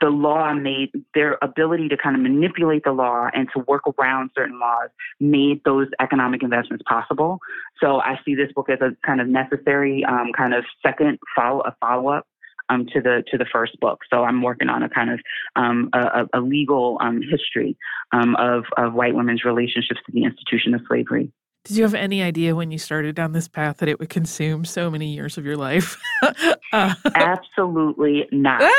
the 0.00 0.08
law 0.08 0.52
made 0.54 0.90
their 1.14 1.36
ability 1.42 1.88
to 1.88 1.96
kind 1.96 2.14
of 2.14 2.22
manipulate 2.22 2.84
the 2.84 2.92
law 2.92 3.28
and 3.34 3.48
to 3.52 3.64
work 3.66 3.82
around 3.98 4.30
certain 4.36 4.60
laws 4.60 4.88
made 5.18 5.60
those 5.64 5.88
economic 6.00 6.42
investments 6.42 6.84
possible. 6.88 7.40
So 7.80 8.00
I 8.00 8.20
see 8.24 8.34
this 8.34 8.52
book 8.52 8.70
as 8.70 8.78
a 8.80 8.96
kind 9.04 9.20
of 9.20 9.26
necessary 9.26 10.04
um, 10.04 10.30
kind 10.36 10.54
of 10.54 10.64
second 10.84 11.18
follow 11.34 11.60
a 11.62 11.74
follow 11.80 12.08
up 12.10 12.26
um, 12.70 12.86
to 12.92 13.00
the 13.00 13.22
to 13.30 13.36
the 13.36 13.46
first 13.52 13.78
book. 13.80 14.00
So 14.10 14.24
I'm 14.24 14.42
working 14.42 14.68
on 14.68 14.82
a 14.82 14.88
kind 14.88 15.10
of 15.10 15.20
um, 15.56 15.90
a, 15.92 16.26
a, 16.32 16.40
legal 16.40 16.98
um, 17.00 17.20
history 17.20 17.76
um, 18.12 18.36
of 18.36 18.64
of 18.76 18.94
white 18.94 19.14
women's 19.14 19.44
relationships 19.44 20.00
to 20.06 20.12
the 20.12 20.24
institution 20.24 20.74
of 20.74 20.80
slavery. 20.88 21.30
Did 21.64 21.76
you 21.76 21.82
have 21.82 21.94
any 21.94 22.22
idea 22.22 22.56
when 22.56 22.70
you 22.70 22.78
started 22.78 23.14
down 23.14 23.32
this 23.32 23.46
path 23.46 23.78
that 23.78 23.88
it 23.88 23.98
would 24.00 24.08
consume 24.08 24.64
so 24.64 24.90
many 24.90 25.12
years 25.12 25.36
of 25.36 25.44
your 25.44 25.58
life? 25.58 26.00
uh. 26.72 26.94
Absolutely 27.14 28.26
not. 28.32 28.62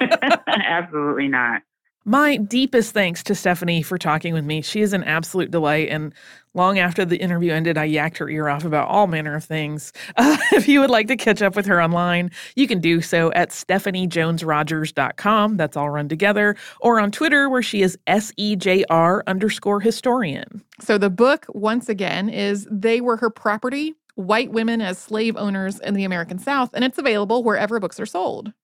Absolutely 0.46 1.26
not. 1.26 1.62
My 2.08 2.38
deepest 2.38 2.94
thanks 2.94 3.22
to 3.24 3.34
Stephanie 3.34 3.82
for 3.82 3.98
talking 3.98 4.32
with 4.32 4.46
me. 4.46 4.62
She 4.62 4.80
is 4.80 4.94
an 4.94 5.04
absolute 5.04 5.50
delight. 5.50 5.90
And 5.90 6.14
long 6.54 6.78
after 6.78 7.04
the 7.04 7.18
interview 7.18 7.52
ended, 7.52 7.76
I 7.76 7.86
yacked 7.86 8.16
her 8.16 8.30
ear 8.30 8.48
off 8.48 8.64
about 8.64 8.88
all 8.88 9.06
manner 9.06 9.34
of 9.34 9.44
things. 9.44 9.92
Uh, 10.16 10.38
if 10.52 10.66
you 10.66 10.80
would 10.80 10.88
like 10.88 11.08
to 11.08 11.18
catch 11.18 11.42
up 11.42 11.54
with 11.54 11.66
her 11.66 11.82
online, 11.82 12.30
you 12.56 12.66
can 12.66 12.80
do 12.80 13.02
so 13.02 13.30
at 13.32 13.50
stephaniejonesrogers.com. 13.50 15.56
That's 15.58 15.76
all 15.76 15.90
run 15.90 16.08
together. 16.08 16.56
Or 16.80 16.98
on 16.98 17.10
Twitter, 17.10 17.50
where 17.50 17.60
she 17.60 17.82
is 17.82 17.98
SEJR 18.06 19.20
underscore 19.26 19.80
historian. 19.80 20.64
So 20.80 20.96
the 20.96 21.10
book, 21.10 21.44
once 21.50 21.90
again, 21.90 22.30
is 22.30 22.66
They 22.70 23.02
Were 23.02 23.18
Her 23.18 23.28
Property 23.28 23.96
White 24.14 24.50
Women 24.50 24.80
as 24.80 24.96
Slave 24.96 25.36
Owners 25.36 25.78
in 25.80 25.92
the 25.92 26.04
American 26.04 26.38
South. 26.38 26.70
And 26.72 26.86
it's 26.86 26.96
available 26.96 27.44
wherever 27.44 27.78
books 27.78 28.00
are 28.00 28.06
sold. 28.06 28.54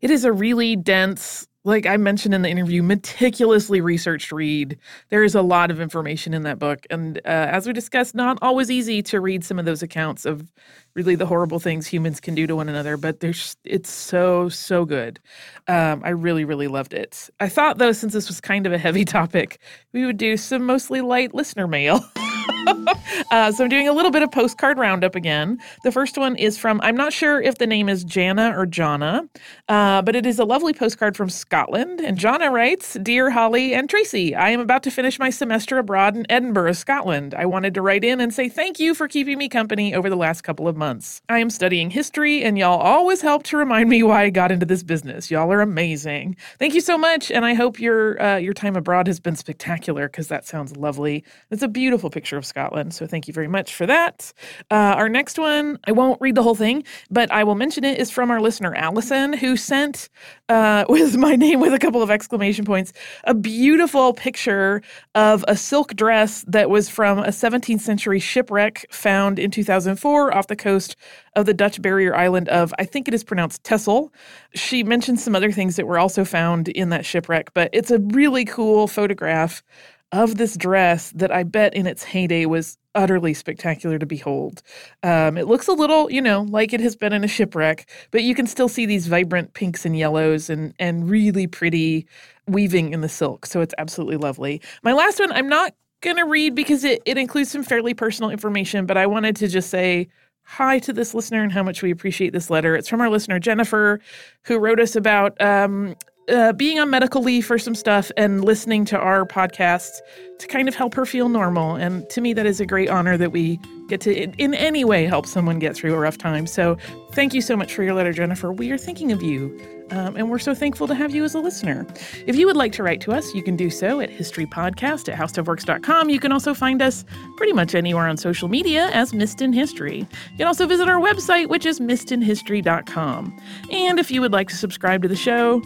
It 0.00 0.10
is 0.10 0.24
a 0.24 0.32
really 0.32 0.76
dense, 0.76 1.46
like 1.66 1.84
I 1.84 1.96
mentioned 1.96 2.32
in 2.32 2.42
the 2.42 2.48
interview, 2.48 2.80
meticulously 2.80 3.80
researched 3.80 4.30
read. 4.30 4.78
There 5.08 5.24
is 5.24 5.34
a 5.34 5.42
lot 5.42 5.72
of 5.72 5.80
information 5.80 6.32
in 6.32 6.44
that 6.44 6.60
book. 6.60 6.86
And 6.90 7.18
uh, 7.18 7.22
as 7.24 7.66
we 7.66 7.72
discussed, 7.72 8.14
not 8.14 8.38
always 8.40 8.70
easy 8.70 9.02
to 9.02 9.20
read 9.20 9.44
some 9.44 9.58
of 9.58 9.64
those 9.64 9.82
accounts 9.82 10.24
of 10.24 10.52
really 10.94 11.16
the 11.16 11.26
horrible 11.26 11.58
things 11.58 11.88
humans 11.88 12.20
can 12.20 12.36
do 12.36 12.46
to 12.46 12.54
one 12.54 12.68
another, 12.68 12.96
but 12.96 13.18
there's 13.18 13.56
it's 13.64 13.90
so, 13.90 14.48
so 14.48 14.84
good. 14.84 15.18
Um, 15.66 16.02
I 16.04 16.10
really, 16.10 16.44
really 16.44 16.68
loved 16.68 16.94
it. 16.94 17.28
I 17.40 17.48
thought, 17.48 17.78
though, 17.78 17.92
since 17.92 18.12
this 18.12 18.28
was 18.28 18.40
kind 18.40 18.64
of 18.64 18.72
a 18.72 18.78
heavy 18.78 19.04
topic, 19.18 19.58
we 19.92 20.06
would 20.06 20.18
do 20.18 20.36
some 20.36 20.64
mostly 20.64 21.00
light 21.00 21.34
listener 21.34 21.66
mail. 21.66 22.00
uh, 23.30 23.52
so 23.52 23.64
I'm 23.64 23.70
doing 23.70 23.88
a 23.88 23.92
little 23.92 24.10
bit 24.10 24.22
of 24.22 24.30
postcard 24.30 24.78
roundup 24.78 25.14
again. 25.14 25.58
The 25.84 25.92
first 25.92 26.18
one 26.18 26.36
is 26.36 26.58
from, 26.58 26.80
I'm 26.82 26.96
not 26.96 27.12
sure 27.12 27.40
if 27.40 27.58
the 27.58 27.66
name 27.66 27.88
is 27.88 28.04
Jana 28.04 28.56
or 28.56 28.66
Jana, 28.66 29.28
uh, 29.68 30.02
but 30.02 30.16
it 30.16 30.26
is 30.26 30.38
a 30.38 30.44
lovely 30.44 30.72
postcard 30.72 31.16
from 31.16 31.30
Scotland. 31.30 32.00
And 32.00 32.18
Jana 32.18 32.50
writes 32.50 32.94
Dear 33.02 33.30
Holly 33.30 33.74
and 33.74 33.88
Tracy, 33.88 34.34
I 34.34 34.50
am 34.50 34.60
about 34.60 34.82
to 34.84 34.90
finish 34.90 35.18
my 35.18 35.30
semester 35.30 35.78
abroad 35.78 36.16
in 36.16 36.26
Edinburgh, 36.30 36.72
Scotland. 36.72 37.34
I 37.34 37.46
wanted 37.46 37.74
to 37.74 37.82
write 37.82 38.04
in 38.04 38.20
and 38.20 38.32
say 38.32 38.48
thank 38.48 38.78
you 38.78 38.94
for 38.94 39.08
keeping 39.08 39.38
me 39.38 39.48
company 39.48 39.94
over 39.94 40.10
the 40.10 40.16
last 40.16 40.42
couple 40.42 40.68
of 40.68 40.76
months. 40.76 41.22
I 41.28 41.38
am 41.38 41.50
studying 41.50 41.90
history, 41.90 42.42
and 42.42 42.58
y'all 42.58 42.80
always 42.80 43.20
help 43.20 43.42
to 43.44 43.56
remind 43.56 43.88
me 43.88 44.02
why 44.02 44.24
I 44.24 44.30
got 44.30 44.52
into 44.52 44.66
this 44.66 44.82
business. 44.82 45.30
Y'all 45.30 45.52
are 45.52 45.60
amazing. 45.60 46.36
Thank 46.58 46.74
you 46.74 46.80
so 46.80 46.98
much, 46.98 47.30
and 47.30 47.44
I 47.44 47.54
hope 47.54 47.80
your 47.80 48.20
uh, 48.20 48.36
your 48.36 48.54
time 48.54 48.76
abroad 48.76 49.06
has 49.06 49.20
been 49.20 49.36
spectacular 49.36 50.08
because 50.08 50.28
that 50.28 50.46
sounds 50.46 50.76
lovely. 50.76 51.24
It's 51.50 51.62
a 51.62 51.68
beautiful 51.68 52.10
picture 52.10 52.35
of 52.36 52.46
Scotland, 52.46 52.94
so 52.94 53.06
thank 53.06 53.28
you 53.28 53.34
very 53.34 53.48
much 53.48 53.74
for 53.74 53.86
that. 53.86 54.32
Uh, 54.70 54.94
our 54.96 55.08
next 55.08 55.38
one, 55.38 55.78
I 55.86 55.92
won't 55.92 56.20
read 56.20 56.34
the 56.34 56.42
whole 56.42 56.54
thing, 56.54 56.84
but 57.10 57.30
I 57.30 57.44
will 57.44 57.54
mention 57.54 57.84
it, 57.84 57.98
is 57.98 58.10
from 58.10 58.30
our 58.30 58.40
listener, 58.40 58.74
Allison, 58.74 59.32
who 59.32 59.56
sent, 59.56 60.08
uh, 60.48 60.84
with 60.88 61.16
my 61.16 61.36
name 61.36 61.60
with 61.60 61.74
a 61.74 61.78
couple 61.78 62.02
of 62.02 62.10
exclamation 62.10 62.64
points, 62.64 62.92
a 63.24 63.34
beautiful 63.34 64.12
picture 64.12 64.82
of 65.14 65.44
a 65.48 65.56
silk 65.56 65.94
dress 65.94 66.44
that 66.48 66.70
was 66.70 66.88
from 66.88 67.18
a 67.18 67.28
17th 67.28 67.80
century 67.80 68.18
shipwreck 68.18 68.86
found 68.90 69.38
in 69.38 69.50
2004 69.50 70.34
off 70.34 70.46
the 70.46 70.56
coast 70.56 70.96
of 71.34 71.46
the 71.46 71.54
Dutch 71.54 71.80
barrier 71.82 72.16
island 72.16 72.48
of, 72.48 72.72
I 72.78 72.84
think 72.84 73.08
it 73.08 73.14
is 73.14 73.22
pronounced 73.22 73.62
Texel. 73.62 74.12
She 74.54 74.82
mentioned 74.82 75.20
some 75.20 75.36
other 75.36 75.52
things 75.52 75.76
that 75.76 75.86
were 75.86 75.98
also 75.98 76.24
found 76.24 76.68
in 76.68 76.88
that 76.88 77.04
shipwreck, 77.04 77.52
but 77.52 77.70
it's 77.72 77.90
a 77.90 77.98
really 77.98 78.44
cool 78.44 78.88
photograph 78.88 79.62
of 80.12 80.36
this 80.36 80.56
dress 80.56 81.10
that 81.12 81.32
I 81.32 81.42
bet 81.42 81.74
in 81.74 81.86
its 81.86 82.04
heyday 82.04 82.46
was 82.46 82.78
utterly 82.94 83.34
spectacular 83.34 83.98
to 83.98 84.06
behold. 84.06 84.62
Um, 85.02 85.36
it 85.36 85.46
looks 85.46 85.68
a 85.68 85.72
little, 85.72 86.10
you 86.10 86.22
know, 86.22 86.42
like 86.42 86.72
it 86.72 86.80
has 86.80 86.96
been 86.96 87.12
in 87.12 87.24
a 87.24 87.28
shipwreck, 87.28 87.88
but 88.10 88.22
you 88.22 88.34
can 88.34 88.46
still 88.46 88.68
see 88.68 88.86
these 88.86 89.06
vibrant 89.06 89.54
pinks 89.54 89.84
and 89.84 89.96
yellows 89.96 90.48
and 90.48 90.74
and 90.78 91.10
really 91.10 91.46
pretty 91.46 92.06
weaving 92.46 92.92
in 92.92 93.00
the 93.00 93.08
silk. 93.08 93.46
So 93.46 93.60
it's 93.60 93.74
absolutely 93.78 94.16
lovely. 94.16 94.62
My 94.82 94.92
last 94.92 95.20
one, 95.20 95.32
I'm 95.32 95.48
not 95.48 95.74
gonna 96.00 96.26
read 96.26 96.54
because 96.54 96.84
it, 96.84 97.02
it 97.04 97.18
includes 97.18 97.50
some 97.50 97.62
fairly 97.62 97.92
personal 97.94 98.30
information, 98.30 98.86
but 98.86 98.96
I 98.96 99.06
wanted 99.06 99.36
to 99.36 99.48
just 99.48 99.70
say 99.70 100.08
hi 100.44 100.78
to 100.78 100.92
this 100.92 101.12
listener 101.12 101.42
and 101.42 101.52
how 101.52 101.64
much 101.64 101.82
we 101.82 101.90
appreciate 101.90 102.32
this 102.32 102.48
letter. 102.48 102.76
It's 102.76 102.88
from 102.88 103.00
our 103.00 103.10
listener 103.10 103.40
Jennifer, 103.40 104.00
who 104.44 104.58
wrote 104.58 104.78
us 104.78 104.94
about 104.94 105.38
um, 105.42 105.96
uh, 106.28 106.52
being 106.52 106.78
on 106.78 106.90
medical 106.90 107.22
leave 107.22 107.46
for 107.46 107.58
some 107.58 107.74
stuff 107.74 108.10
and 108.16 108.44
listening 108.44 108.84
to 108.86 108.98
our 108.98 109.24
podcasts 109.24 110.00
to 110.38 110.46
kind 110.46 110.68
of 110.68 110.74
help 110.74 110.94
her 110.94 111.06
feel 111.06 111.28
normal. 111.28 111.76
And 111.76 112.08
to 112.10 112.20
me, 112.20 112.32
that 112.34 112.46
is 112.46 112.60
a 112.60 112.66
great 112.66 112.88
honor 112.88 113.16
that 113.16 113.32
we 113.32 113.58
get 113.88 114.00
to, 114.02 114.14
in, 114.14 114.34
in 114.34 114.54
any 114.54 114.84
way, 114.84 115.06
help 115.06 115.26
someone 115.26 115.58
get 115.58 115.76
through 115.76 115.94
a 115.94 115.98
rough 115.98 116.18
time. 116.18 116.46
So 116.46 116.76
thank 117.12 117.32
you 117.32 117.40
so 117.40 117.56
much 117.56 117.74
for 117.74 117.82
your 117.82 117.94
letter, 117.94 118.12
Jennifer. 118.12 118.52
We 118.52 118.70
are 118.72 118.78
thinking 118.78 119.12
of 119.12 119.22
you. 119.22 119.58
Um, 119.92 120.16
and 120.16 120.28
we're 120.28 120.40
so 120.40 120.52
thankful 120.52 120.88
to 120.88 120.96
have 120.96 121.14
you 121.14 121.22
as 121.22 121.36
a 121.36 121.38
listener. 121.38 121.86
If 122.26 122.34
you 122.34 122.46
would 122.46 122.56
like 122.56 122.72
to 122.72 122.82
write 122.82 123.00
to 123.02 123.12
us, 123.12 123.32
you 123.34 123.42
can 123.42 123.54
do 123.54 123.70
so 123.70 124.00
at 124.00 124.10
historypodcast 124.10 125.08
at 125.08 125.16
howstuffworks.com. 125.16 126.10
You 126.10 126.18
can 126.18 126.32
also 126.32 126.54
find 126.54 126.82
us 126.82 127.04
pretty 127.36 127.52
much 127.52 127.72
anywhere 127.72 128.08
on 128.08 128.16
social 128.16 128.48
media 128.48 128.88
as 128.88 129.14
Missed 129.14 129.42
in 129.42 129.52
History. 129.52 129.98
You 129.98 130.38
can 130.38 130.48
also 130.48 130.66
visit 130.66 130.88
our 130.88 131.00
website, 131.00 131.48
which 131.48 131.64
is 131.64 131.78
missedinhistory.com. 131.78 133.40
And 133.70 134.00
if 134.00 134.10
you 134.10 134.20
would 134.20 134.32
like 134.32 134.48
to 134.48 134.56
subscribe 134.56 135.02
to 135.02 135.08
the 135.08 135.14
show, 135.14 135.62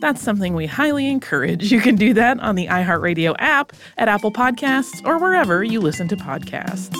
that's 0.00 0.22
something 0.22 0.54
we 0.54 0.66
highly 0.66 1.08
encourage. 1.08 1.70
You 1.70 1.80
can 1.80 1.96
do 1.96 2.14
that 2.14 2.40
on 2.40 2.54
the 2.54 2.66
iHeartRadio 2.66 3.36
app, 3.38 3.72
at 3.98 4.08
Apple 4.08 4.32
Podcasts, 4.32 5.04
or 5.04 5.18
wherever 5.18 5.62
you 5.62 5.80
listen 5.80 6.08
to 6.08 6.16
podcasts. 6.16 6.94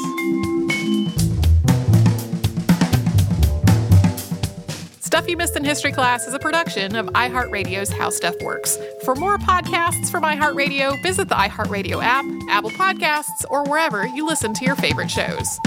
Stuff 5.00 5.28
You 5.28 5.36
Missed 5.36 5.56
in 5.56 5.64
History 5.64 5.90
Class 5.90 6.28
is 6.28 6.34
a 6.34 6.38
production 6.38 6.94
of 6.94 7.06
iHeartRadio's 7.08 7.90
How 7.90 8.10
Stuff 8.10 8.36
Works. 8.42 8.78
For 9.04 9.16
more 9.16 9.38
podcasts 9.38 10.08
from 10.08 10.22
iHeartRadio, 10.22 11.02
visit 11.02 11.28
the 11.28 11.34
iHeartRadio 11.34 12.00
app, 12.00 12.24
Apple 12.48 12.70
Podcasts, 12.70 13.44
or 13.50 13.64
wherever 13.64 14.06
you 14.06 14.24
listen 14.24 14.54
to 14.54 14.64
your 14.64 14.76
favorite 14.76 15.10
shows. 15.10 15.58